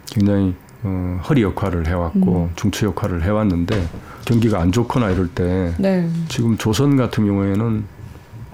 [0.07, 3.89] 굉장히 어, 허리 역할을 해왔고 중추 역할을 해왔는데
[4.25, 6.09] 경기가 안 좋거나 이럴 때 네.
[6.29, 7.85] 지금 조선 같은 경우에는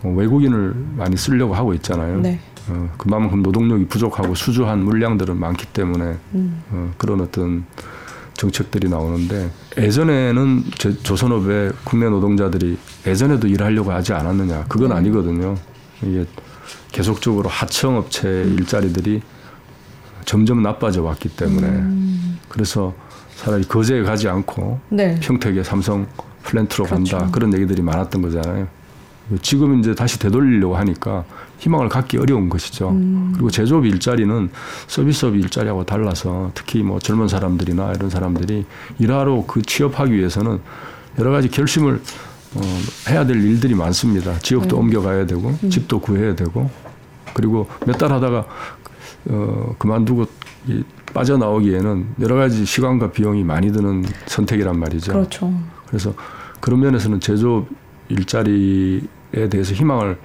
[0.03, 2.21] 어, 외국인을 많이 쓰려고 하고 있잖아요.
[2.21, 2.39] 네.
[2.69, 6.63] 어, 그만큼 노동력이 부족하고 수주한 물량들은 많기 때문에 음.
[6.71, 7.65] 어, 그런 어떤
[8.37, 14.97] 정책들이 나오는데 예전에는 제, 조선업의 국내 노동자들이 예전에도 일하려고 하지 않았느냐 그건 네.
[14.97, 15.57] 아니거든요.
[16.03, 16.27] 이게
[16.93, 19.23] 계속적으로 하청업체 일자리들이
[20.25, 22.39] 점점 나빠져 왔기 때문에 음.
[22.49, 22.95] 그래서
[23.37, 25.19] 차라리 거제에 가지 않고 네.
[25.21, 26.07] 평택의 삼성
[26.43, 27.17] 플랜트로 그렇죠.
[27.19, 28.67] 간다 그런 얘기들이 많았던 거잖아요.
[29.43, 31.25] 지금 이제 다시 되돌리려고 하니까
[31.59, 32.91] 희망을 갖기 어려운 것이죠.
[32.91, 33.31] 음.
[33.33, 34.51] 그리고 제조업 일자리는
[34.87, 38.67] 서비스업 일자리하고 달라서 특히 뭐 젊은 사람들이나 이런 사람들이
[38.99, 40.61] 일하러 그 취업하기 위해서는
[41.19, 42.01] 여러 가지 결심을
[42.55, 42.61] 어,
[43.09, 44.39] 해야 될 일들이 많습니다.
[44.39, 44.83] 지역도 네.
[44.83, 45.71] 옮겨가야 되고 음.
[45.71, 46.71] 집도 구해야 되고
[47.35, 48.47] 그리고 몇 달 하다가
[49.29, 50.27] 어, 그만두고
[50.69, 55.13] 이 빠져나오기에는 여러 가지 시간과 비용이 많이 드는 선택이란 말이죠.
[55.13, 55.53] 그렇죠.
[55.87, 56.13] 그래서
[56.61, 57.67] 그런 면에서는 제조업
[58.09, 60.19] 일자리에 대해서 희망을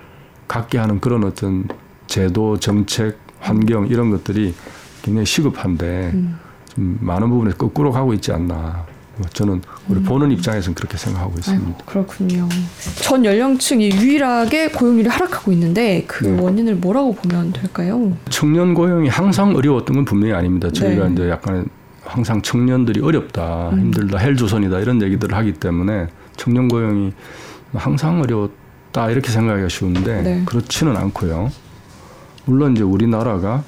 [0.51, 1.63] 갖게 하는 그런 어떤
[2.07, 4.53] 제도, 정책, 환경 이런 것들이
[5.01, 6.37] 굉장히 시급한데 음.
[6.65, 8.85] 좀 많은 부분에 거꾸로 가고 있지 않나.
[9.15, 10.03] 뭐 저는 우리 음.
[10.03, 11.65] 보는 입장에서는 그렇게 생각하고 있습니다.
[11.65, 12.49] 아이고, 그렇군요.
[13.01, 16.41] 전 연령층이 유일하게 고용률이 하락하고 있는데 그 네.
[16.41, 18.11] 원인을 뭐라고 보면 될까요?
[18.29, 20.69] 청년 고용이 항상 어려웠던 건 분명히 아닙니다.
[20.69, 21.13] 저희가 네.
[21.13, 21.65] 이제 약간
[22.03, 23.79] 항상 청년들이 어렵다, 음.
[23.79, 27.13] 힘들다, 헬조선이다 이런 얘기들을 하기 때문에 청년 고용이
[27.73, 28.60] 항상 어려웠
[28.91, 30.43] 다 이렇게 생각하기가 쉬운데 네.
[30.45, 31.51] 그렇지는 않고요.
[32.45, 33.63] 물론 이제 우리나라가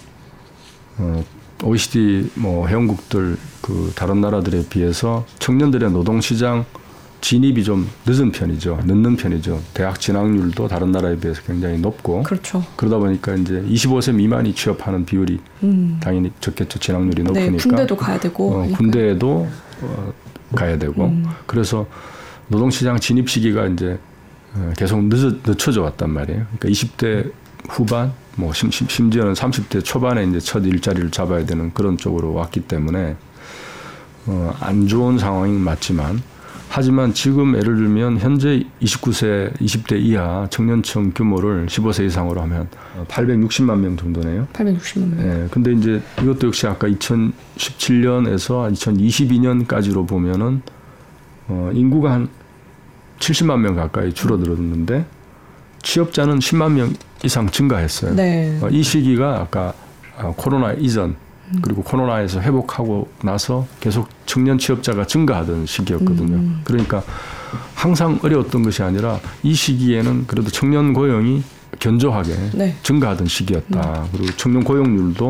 [0.97, 1.23] 어,
[1.63, 6.65] OECD 뭐 회원국들 그 다른 나라들에 비해서 청년들의 노동시장
[7.21, 8.79] 진입이 좀 늦은 편이죠.
[8.83, 9.61] 늦는 편이죠.
[9.73, 12.61] 대학 진학률도 다른 나라에 비해서 굉장히 높고 그렇죠.
[12.75, 15.99] 그러다 보니까 이제 25세 미만이 취업하는 비율이 음.
[16.03, 16.79] 당연히 적겠죠.
[16.79, 17.63] 진학률이 네, 높으니까.
[17.63, 18.51] 군대도 가야 되고.
[18.51, 18.77] 어, 하니까.
[18.77, 19.47] 군대에도
[19.81, 20.13] 어,
[20.53, 21.05] 가야 되고.
[21.05, 21.25] 음.
[21.45, 21.87] 그래서
[22.49, 24.12] 노동시장 진입 시기가 이제 어,
[24.77, 26.45] 계속 늦어, 늦춰져 왔단 말이에요.
[26.57, 27.31] 그러니까 20대
[27.69, 32.61] 후반, 뭐 심, 심, 심지어는 30대 초반에 이제 첫 일자리를 잡아야 되는 그런 쪽으로 왔기
[32.61, 33.15] 때문에
[34.25, 36.21] 어, 안 좋은 상황인 맞지만
[36.75, 42.67] 하지만 지금 예를 들면 현재 29세, 20대 이하 청년층 규모를 15세 이상으로 하면
[43.07, 44.47] 860만 명 정도네요.
[44.53, 45.19] 860만 명.
[45.23, 45.47] 예.
[45.51, 50.63] 근데 이제 이것도 역시 아까 2017년에서 2022년까지로 보면은
[51.47, 52.27] 어, 인구가 한
[53.19, 55.05] 70만 명 가까이 줄어들었는데
[55.81, 58.15] 취업자는 10만 명 이상 증가했어요.
[58.15, 58.59] 네.
[58.61, 59.73] 어, 이 시기가 아까
[60.17, 61.15] 어, 코로나 이전
[61.61, 66.35] 그리고 코로나에서 회복하고 나서 계속 청년 취업자가 증가하던 시기였거든요.
[66.35, 66.61] 음.
[66.63, 67.03] 그러니까
[67.75, 71.43] 항상 어려웠던 것이 아니라 이 시기에는 그래도 청년 고용이
[71.79, 72.75] 견조하게 네.
[72.83, 74.07] 증가하던 시기였다.
[74.11, 75.29] 그리고 청년 고용률도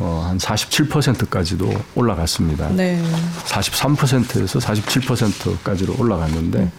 [0.00, 2.70] 어, 한 47%까지도 올라갔습니다.
[2.70, 3.02] 네.
[3.46, 6.70] 43%에서 47%까지로 올라갔는데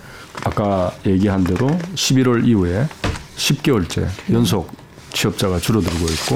[0.46, 2.88] 아까 얘기한 대로 11월 이후에
[3.36, 4.72] 10개월째 연속
[5.12, 6.36] 취업자가 줄어들고 있고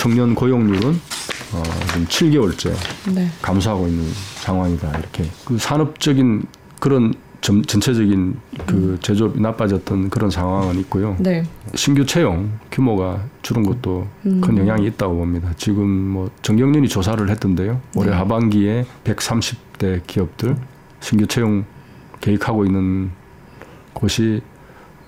[0.00, 1.00] 청년 고용률은
[1.52, 2.74] 어, 지금 7개월째
[3.14, 3.28] 네.
[3.40, 4.04] 감소하고 있는
[4.36, 6.44] 상황이다 이렇게 그 산업적인
[6.80, 11.16] 그런 전, 전체적인 그 제조업이 나빠졌던 그런 상황은 있고요.
[11.20, 11.44] 네.
[11.74, 14.40] 신규 채용 규모가 줄은 것도 음.
[14.40, 15.52] 큰 영향이 있다고 봅니다.
[15.56, 17.80] 지금 뭐 정경련이 조사를 했던데요.
[17.96, 18.16] 올해 네.
[18.16, 20.56] 하반기에 130대 기업들
[21.00, 21.64] 신규 채용
[22.20, 23.12] 계획하고 있는
[23.98, 24.40] 곳이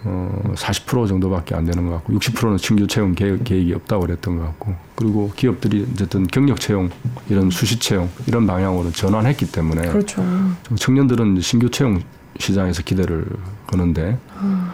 [0.02, 4.44] 어, 40% 정도밖에 안 되는 것 같고 60%는 신규 채용 계획, 계획이 없다고 그랬던 것
[4.44, 6.90] 같고 그리고 기업들이 어쨌든 경력 채용
[7.28, 10.24] 이런 수시 채용 이런 방향으로 전환했기 때문에 그렇죠.
[10.62, 12.00] 좀 청년들은 신규 채용
[12.38, 13.26] 시장에서 기대를
[13.66, 14.70] 거는데 음.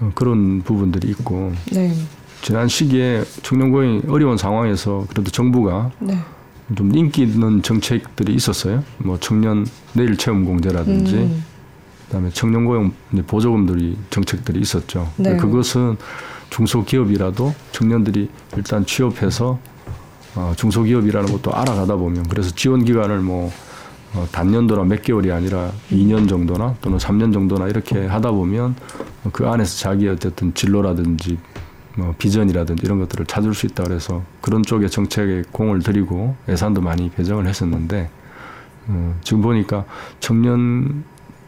[0.00, 1.94] 어, 그런 부분들이 있고 네.
[2.42, 6.18] 지난 시기에 청년 고용이 어려운 상황에서 그래도 정부가 네.
[6.74, 8.82] 좀 인기 있는 정책들이 있었어요.
[8.98, 11.44] 뭐 청년 내일 체험 공제라든지 음.
[12.06, 15.10] 그다음에 청년 고용 이제 보조금들이 정책들이 있었죠.
[15.16, 15.36] 네.
[15.36, 15.96] 그것은
[16.50, 19.58] 중소기업이라도 청년들이 일단 취업해서
[20.34, 23.50] 어, 중소기업이라는 것도 알아가다 보면 그래서 지원 기간을 뭐
[24.14, 28.76] 어, 단년도나 몇 개월이 아니라 2년 정도나 또는 3년 정도나 이렇게 하다 보면
[29.32, 31.38] 그 안에서 자기 어쨌든 진로라든지
[31.96, 37.10] 뭐 비전이라든지 이런 것들을 찾을 수 있다 그래서 그런 쪽에 정책에 공을 들이고 예산도 많이
[37.10, 38.10] 배정을 했었는데
[38.88, 39.84] 어, 지금 보니까
[40.20, 41.04] 청년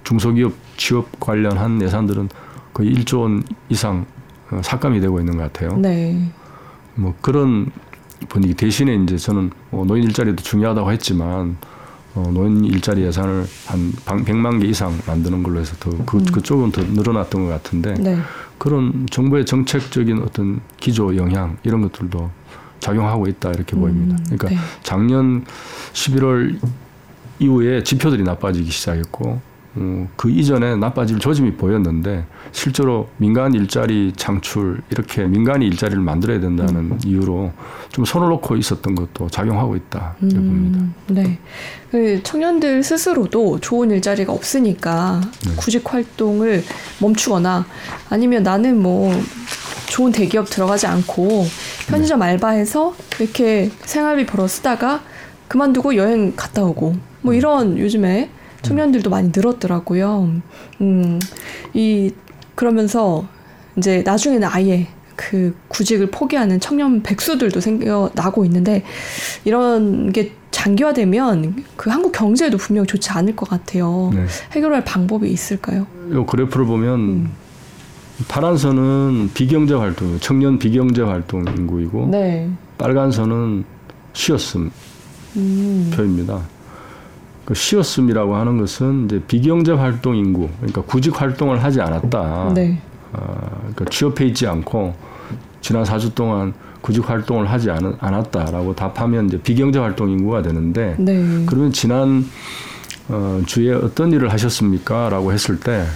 [0.09, 2.31] 중소기업 취업 관련한 예산들은
[2.73, 4.07] 거의 1조 원 이상
[4.51, 5.77] 어, 삭감이 되고 있는 것 같아요.
[5.77, 6.33] 네.
[6.95, 7.71] 뭐 그런
[8.31, 11.59] 분위기 대신에 이제 저는 뭐 노인 일자리도 중요하다고 했지만
[12.15, 16.25] 어, 노인 일자리 예산을 한 100만 개 이상 만드는 걸로 해서 더 그, 음.
[16.25, 18.17] 그쪽은 더 늘어났던 것 같은데 네.
[18.57, 22.31] 그런 정부의 정책적인 어떤 기조 영향 이런 것들도
[22.81, 24.17] 작용하고 있다 이렇게 보입니다.
[24.17, 24.57] 음, 그러니까 네.
[24.83, 25.45] 작년
[25.93, 26.59] 11월
[27.41, 29.48] 이후에 지표들이 나빠지기 시작했고
[29.81, 36.93] 어, 그 이전에 나빠질 조짐이 보였는데 실제로 민간 일자리 창출 이렇게 민간이 일자리를 만들어야 된다는
[36.93, 36.99] 음.
[37.05, 37.53] 이유로
[37.91, 40.85] 좀 손을 놓고 있었던 것도 작용하고 있다 이렇게 봅니다.
[41.09, 41.39] 네.
[41.91, 45.55] 그 청년들 스스로도 좋은 일자리가 없으니까 네.
[45.57, 46.65] 구직 활동을
[47.01, 47.67] 멈추거나
[48.11, 49.13] 아니면 나는 뭐
[49.89, 51.47] 좋은 대기업 들어가지 않고
[51.89, 55.03] 편의점 알바해서 이렇게 생활비 벌어 쓰다가
[55.49, 58.31] 그만두고 여행 갔다 오고 뭐 이런 요즘에
[58.63, 60.41] 청년들도 많이 늘었더라고요.
[60.81, 61.19] 음,
[61.75, 62.13] 이
[62.55, 63.27] 그러면서
[63.77, 68.85] 이제 나중에는 아예 그 구직을 포기하는 청년 백수들도 생겨나고 있는데
[69.45, 74.11] 이런 게 장기화되면 그 한국 경제에도 분명 좋지 않을 것 같아요.
[74.15, 74.27] 네.
[74.53, 75.87] 해결할 방법이 있을까요?
[76.11, 77.31] 이 그래프를 보면 음.
[78.27, 82.51] 파란 선은 비경제 활동, 청년 비경제 활동 인구이고 네.
[82.77, 83.65] 빨간 선은
[84.13, 84.71] 쉬었음
[85.37, 85.93] 음.
[85.95, 86.43] 표입니다.
[87.49, 92.53] 그 쉬었음이라고 하는 것은 이제 비경제 활동 인구, 그러니까 구직 활동을 하지 않았다.
[92.55, 92.79] 네.
[93.15, 94.95] 어, 그러니까 취업해 있지 않고
[95.63, 101.47] 지난 4주 동안 구직 활동을 하지 않, 않았다라고 답하면 이제 비경제 활동 인구가 되는데 네.
[101.47, 102.27] 그러면 지난
[103.09, 105.87] 어, 주에 어떤 일을 하셨습니까?라고 했을 때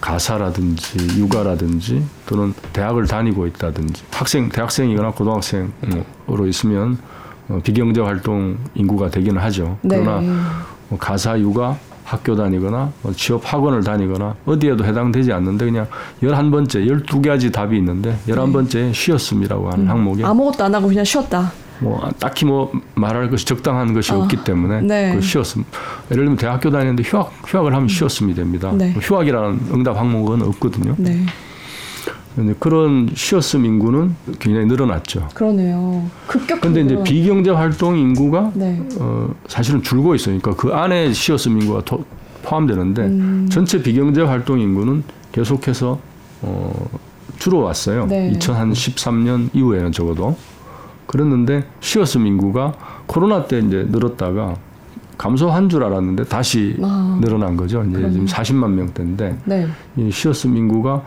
[0.00, 6.96] 가사라든지 육아라든지 또는 대학을 다니고 있다든지 학생 대학생이거나 고등학생으로 있으면
[7.48, 9.76] 어, 비경제 활동 인구가 되기는 하죠.
[9.82, 9.98] 네.
[9.98, 10.34] 그러나 뭐
[10.98, 15.86] 가사 육아 학교 다니거나 뭐 취업 학원을 다니거나 어디에도 해당되지 않는데 그냥
[16.22, 20.22] 열한 번째 열두 가지 답이 있는데 열한 번째 쉬었음이라고 하는 항목에 네.
[20.22, 20.30] 음.
[20.30, 21.52] 아무것도 안 하고 그냥 쉬었다.
[21.80, 25.14] 뭐 딱히 뭐 말할 것이 적당한 것이 아, 없기 때문에 네.
[25.14, 25.64] 그 쉬었음.
[26.10, 28.72] 예를 들면 대학교 다니는데 휴학 휴학을 하면 쉬었음이 됩니다.
[28.72, 28.94] 네.
[29.00, 30.94] 휴학이라는 응답 항목은 없거든요.
[30.96, 31.26] 네.
[32.36, 35.26] 근데 그런 쉬었음 인구는 굉장히 늘어났죠.
[35.32, 36.04] 그러네요.
[36.26, 36.60] 급격하게.
[36.60, 38.86] 근데 이제 비경제 활동 인구가 네.
[39.00, 40.10] 어, 사실은 줄고.
[40.22, 42.04] 그러니까 그 안에 쉬었음 인구가 토-
[42.42, 43.48] 포함되는데 음.
[43.50, 45.98] 전체 비경제 활동 인구는 계속해서
[46.42, 46.88] 어,
[47.38, 48.06] 줄어왔어요.
[48.06, 48.30] 네.
[48.34, 50.36] 2013년 이후에는 적어도
[51.06, 52.74] 그랬는데 쉬었음 인구가
[53.06, 54.56] 코로나 때 이제 늘었다가
[55.18, 57.18] 감소한 줄 알았는데 다시 아.
[57.20, 57.82] 늘어난 거죠.
[57.82, 58.12] 이제 그러네요.
[58.12, 59.66] 지금 40만 명대인데 네.
[59.96, 61.04] 이 쉬었음 인구가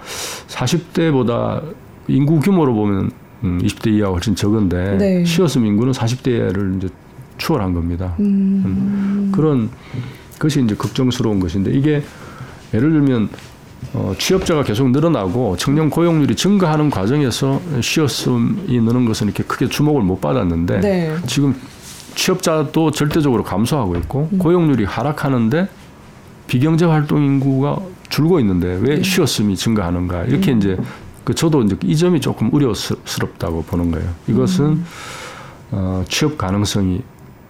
[0.48, 1.62] 40대보다
[2.08, 3.12] 인구 규모로 보면
[3.44, 5.26] 음, 20대 이하가 훨씬 적은데 네.
[5.26, 6.90] 쉬었음 인구는 40대를 이제
[7.38, 8.16] 추월한 겁니다.
[8.20, 9.32] 음.
[9.34, 9.70] 그런
[10.40, 12.02] 것이 이제 걱정스러운 것인데 이게
[12.74, 13.30] 예를 들면
[13.94, 20.20] 어, 취업자가 계속 늘어나고 청년 고용률이 증가하는 과정에서 쉬었음이 느는 것은 이렇게 크게 주목을 못
[20.20, 21.16] 받았는데 네.
[21.26, 21.56] 지금
[22.16, 24.38] 취업자도 절대적으로 감소하고 있고 음.
[24.40, 25.70] 고용률이 하락하는데
[26.48, 27.78] 비경제 활동 인구가
[28.10, 29.04] 줄고 있는데 왜 네.
[29.04, 30.58] 쉬었음이 증가하는가 이렇게 음.
[30.58, 30.78] 이제
[31.24, 34.10] 그 저도 이제 이 점이 조금 우려스럽다고 보는 거예요.
[34.28, 34.86] 이것은 음.
[35.72, 37.02] 어, 취업 가능성이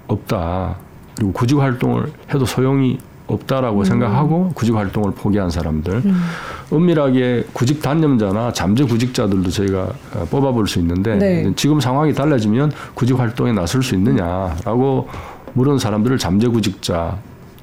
[0.08, 0.78] 없다.
[1.16, 2.98] 그리고 구직 활동을 해도 소용이
[3.30, 3.84] 없다라고 음.
[3.84, 6.22] 생각하고 구직 활동을 포기한 사람들, 음.
[6.72, 11.52] 엄밀하게 구직 단념자나 잠재 구직자들도 저희가 어, 뽑아볼 수 있는데 네.
[11.56, 15.08] 지금 상황이 달라지면 구직 활동에 나설 수 있느냐라고
[15.54, 17.18] 물은 사람들을 잠재 구직자라고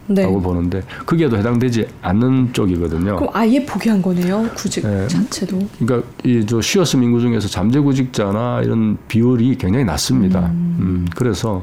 [0.09, 0.27] 네.
[0.27, 3.17] 보는데 거기에도 해당되지 않는 쪽이거든요.
[3.17, 4.49] 그럼 아예 포기한 거네요.
[4.55, 5.07] 구직 네.
[5.09, 5.59] 자체도.
[5.79, 10.47] 그러니까 이저 쉬었음 인구 중에서 잠재 구직자나 이런 비율이 굉장히 낮습니다.
[10.47, 11.07] 음.
[11.17, 11.63] 그래서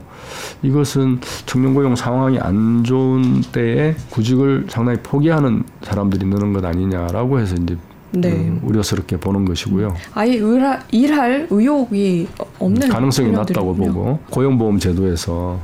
[0.62, 7.56] 이것은 청년 고용 상황이 안 좋은 때에 구직을 상당히 포기하는 사람들이 느는 것 아니냐라고 해서
[7.56, 7.78] 이제
[8.12, 8.30] 네.
[8.32, 9.96] 음, 우려스럽게 보는 것이고요.
[10.14, 12.28] 아예 일할, 일할 의욕이
[12.60, 13.74] 없는 가능성이 낮다고.
[13.74, 15.60] 보고 고용보험 제도에서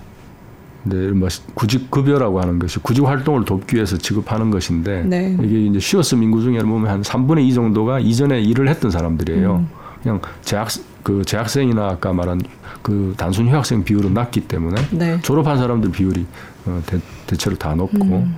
[0.90, 5.38] 이제 뭐 구직 급여라고 하는 것이 구직 활동을 돕기 위해서 지급하는 것인데 네.
[5.42, 9.56] 이게 이제 쉬었음 인구 중에 보면 한 3분의 2 정도가 이전에 일을 했던 사람들이에요.
[9.56, 9.70] 음.
[10.02, 10.70] 그냥 재학
[11.04, 12.42] 그 재학생이나 아까 말한
[12.82, 15.20] 그 단순 휴학생 비율은 낮기 때문에 네.
[15.22, 16.26] 졸업한 사람들 비율이
[16.66, 18.36] 어, 대, 대체로 다 높고 음.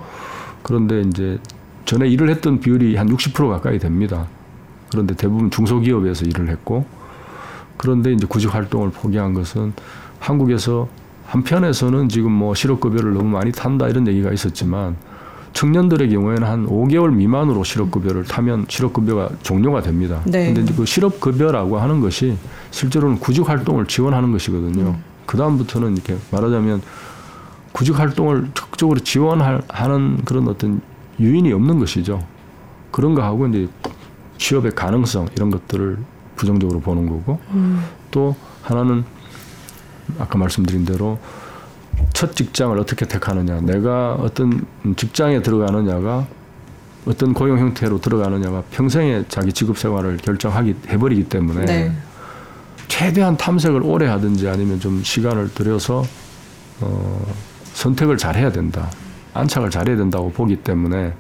[0.63, 1.39] 그런데 이제
[1.85, 4.27] 전에 일을 했던 비율이 한 60% 가까이 됩니다.
[4.89, 6.85] 그런데 대부분 중소기업에서 일을 했고
[7.77, 9.73] 그런데 이제 구직 활동을 포기한 것은
[10.19, 10.87] 한국에서
[11.31, 14.97] 한편에서는 지금 뭐 실업급여를 너무 많이 탄다 이런 얘기가 있었지만
[15.53, 20.21] 청년들의 경우에는 한 5개월 미만으로 실업급여를 타면 실업급여가 종료가 됩니다.
[20.25, 20.47] 네.
[20.47, 22.38] 근데 이제 그 실업급여라고 하는 것이
[22.71, 24.97] 실제로는 구직 활동을 지원하는 것이거든요.
[25.25, 26.82] 그 다음부터는 이렇게 말하자면
[27.71, 30.82] 구직 활동을 적극적으로 지원하는 그런 어떤
[31.17, 32.25] 유인이 없는 것이죠.
[32.91, 33.69] 그런 거 하고 이제
[34.38, 35.97] 취업의 가능성 이런 것들을
[36.36, 37.86] 부정적으로 보는 거고 음.
[38.09, 39.05] 또 하나는
[40.20, 41.20] 아까 말씀드린 대로
[42.14, 46.28] 첫 직장을 어떻게 택하느냐, 내가 어떤 직장에 들어가느냐가
[47.05, 51.91] 어떤 고용 형태로 들어가느냐가 평생의 자기 직업 생활을 결정하기 해버리기 때문에 네.
[52.88, 56.03] 최대한 탐색을 오래 하든지 아니면 좀 시간을 들여서
[56.82, 57.34] 어,
[57.74, 58.89] 선택을 잘 해야 된다.
[59.34, 61.14] 안착을 잘 해야 된다고 보기 때문에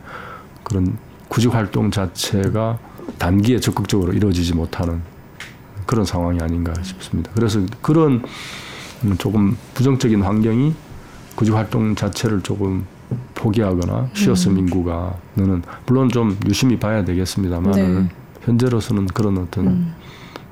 [0.63, 0.97] 그런
[1.29, 2.77] 구직 활동 자체가
[3.17, 5.01] 단기에 적극적으로 이루어지지 못하는
[5.85, 7.31] 그런 상황이 아닌가 싶습니다.
[7.33, 8.23] 그래서 그런 음,
[9.17, 10.73] 조금 부정적인 환경이
[11.35, 12.85] 구직 활동 자체를 조금
[13.35, 18.09] 포기하거나 쉬었음 인구가 너는 물론 좀 유심히 봐야 되겠습니다만 네.
[18.41, 19.93] 현재로서는 그런 어떤 음.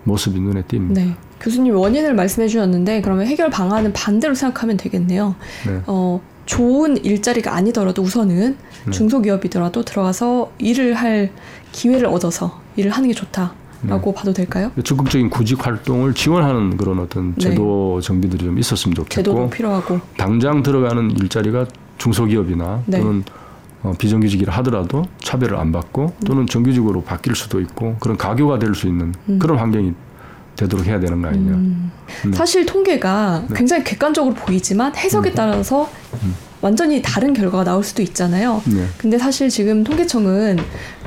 [0.03, 0.93] 모습이 눈에 띕니다.
[0.93, 1.15] 네.
[1.39, 5.35] 교수님 원인을 말씀해 주셨는데 그러면 해결 방안은 반대로 생각하면 되겠네요.
[5.65, 5.81] 네.
[5.87, 8.91] 어, 좋은 일자리가 아니더라도 우선은 네.
[8.91, 11.31] 중소기업이더라도 들어가서 일을 할
[11.71, 13.19] 기회를 얻어서 일을 하는 게 네.
[13.19, 13.53] 좋다
[13.83, 14.71] 라고 봐도 될까요?
[14.83, 17.49] 적극적인 구직 활동을 지원하는 그런 어떤 네.
[17.49, 19.99] 제도 정비들이 좀 있었으면 좋겠고 제도도 필요하고.
[20.17, 21.65] 당장 들어가는 일자리가
[21.97, 22.99] 중소기업이나 네.
[22.99, 23.23] 또는
[23.81, 28.87] 어, 비정규직이라 하더라도 차별을 안 받고 또는 정규직으로 바뀔 수도 있고 그런 가교가 될 수
[28.87, 29.39] 있는 음.
[29.39, 29.93] 그런 환경이
[30.57, 31.51] 되도록 해야 되는 거 아니냐.
[31.53, 31.91] 음.
[32.25, 32.31] 네.
[32.33, 33.55] 사실 통계가 네.
[33.55, 35.89] 굉장히 객관적으로 보이지만 해석에 따라서
[36.23, 36.35] 음.
[36.61, 38.61] 완전히 다른 결과가 나올 수도 있잖아요.
[38.65, 38.85] 네.
[38.97, 40.57] 근데 사실 지금 통계청은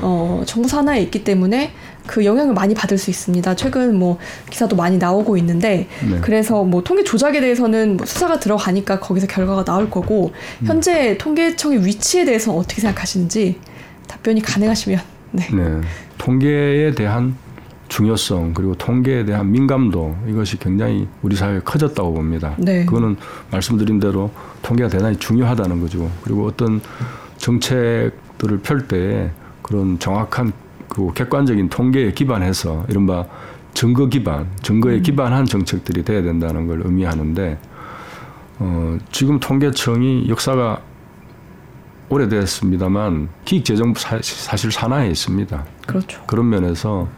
[0.01, 1.73] 어, 정부 산하에 있기 때문에
[2.07, 3.55] 그 영향을 많이 받을 수 있습니다.
[3.57, 4.19] 최근 뭐
[4.51, 6.19] 기사도 많이 나오고 있는데 네.
[6.21, 10.33] 그래서 뭐 통계 조작에 대해서는 뭐 수사가 들어가니까 거기서 결과가 나올 거고
[10.63, 10.67] 음.
[10.67, 13.59] 현재 통계청의 위치에 대해서 어떻게 생각하시는지
[14.09, 15.01] 답변이 가능하시면
[15.33, 15.49] 네.
[15.53, 15.81] 네.
[16.19, 17.37] 통계에 대한
[17.89, 22.55] 중요성 그리고 통계에 대한 민감도 이것이 굉장히 우리 사회에 커졌다고 봅니다.
[22.59, 22.87] 네.
[22.87, 23.17] 그거는
[23.51, 24.31] 말씀드린 대로
[24.63, 26.11] 통계가 대단히 중요하다는 거죠.
[26.25, 26.81] 그리고 어떤
[27.37, 29.31] 정책들을 펼 때
[29.63, 30.53] 그런 정확한
[30.93, 33.25] 그 객관적인 통계에 기반해서 이른바
[33.73, 37.59] 증거 기반, 증거에 기반한 정책들이 돼야 된다는 걸 의미하는데
[38.59, 40.83] 어, 지금 통계청이 역사가
[42.11, 45.65] 오래됐습니다만 기획재정부 사, 사실 산하에 있습니다.
[45.87, 46.23] 그렇죠.
[46.27, 47.09] 그런 면에서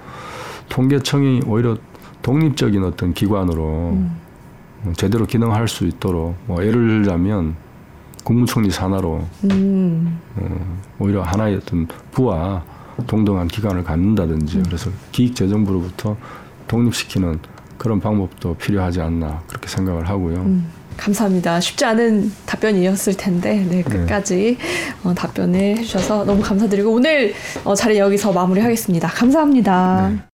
[0.68, 1.76] 통계청이 오히려
[2.22, 4.16] 독립적인 어떤 기관으로 음.
[4.96, 7.56] 제대로 기능할 수 있도록 뭐 예를 들자면
[8.22, 10.20] 국무총리 산하로 음.
[10.36, 12.62] 어, 오히려 하나의 어떤 부와
[13.06, 13.84] 동등한 기관을 음.
[13.84, 16.16] 갖는다든지 그래서 기획재정부로부터
[16.68, 17.38] 독립시키는
[17.78, 20.36] 그런 방법도 필요하지 않나 그렇게 생각을 하고요.
[20.36, 20.70] 음.
[20.96, 21.60] 감사합니다.
[21.60, 24.56] 쉽지 않은 답변이었을 텐데 네, 끝까지
[25.02, 27.34] 어, 답변을 해주셔서 너무 감사드리고 오늘
[27.64, 29.08] 어, 자리 여기서 마무리하겠습니다.
[29.08, 30.10] 감사합니다.
[30.10, 30.33] 네.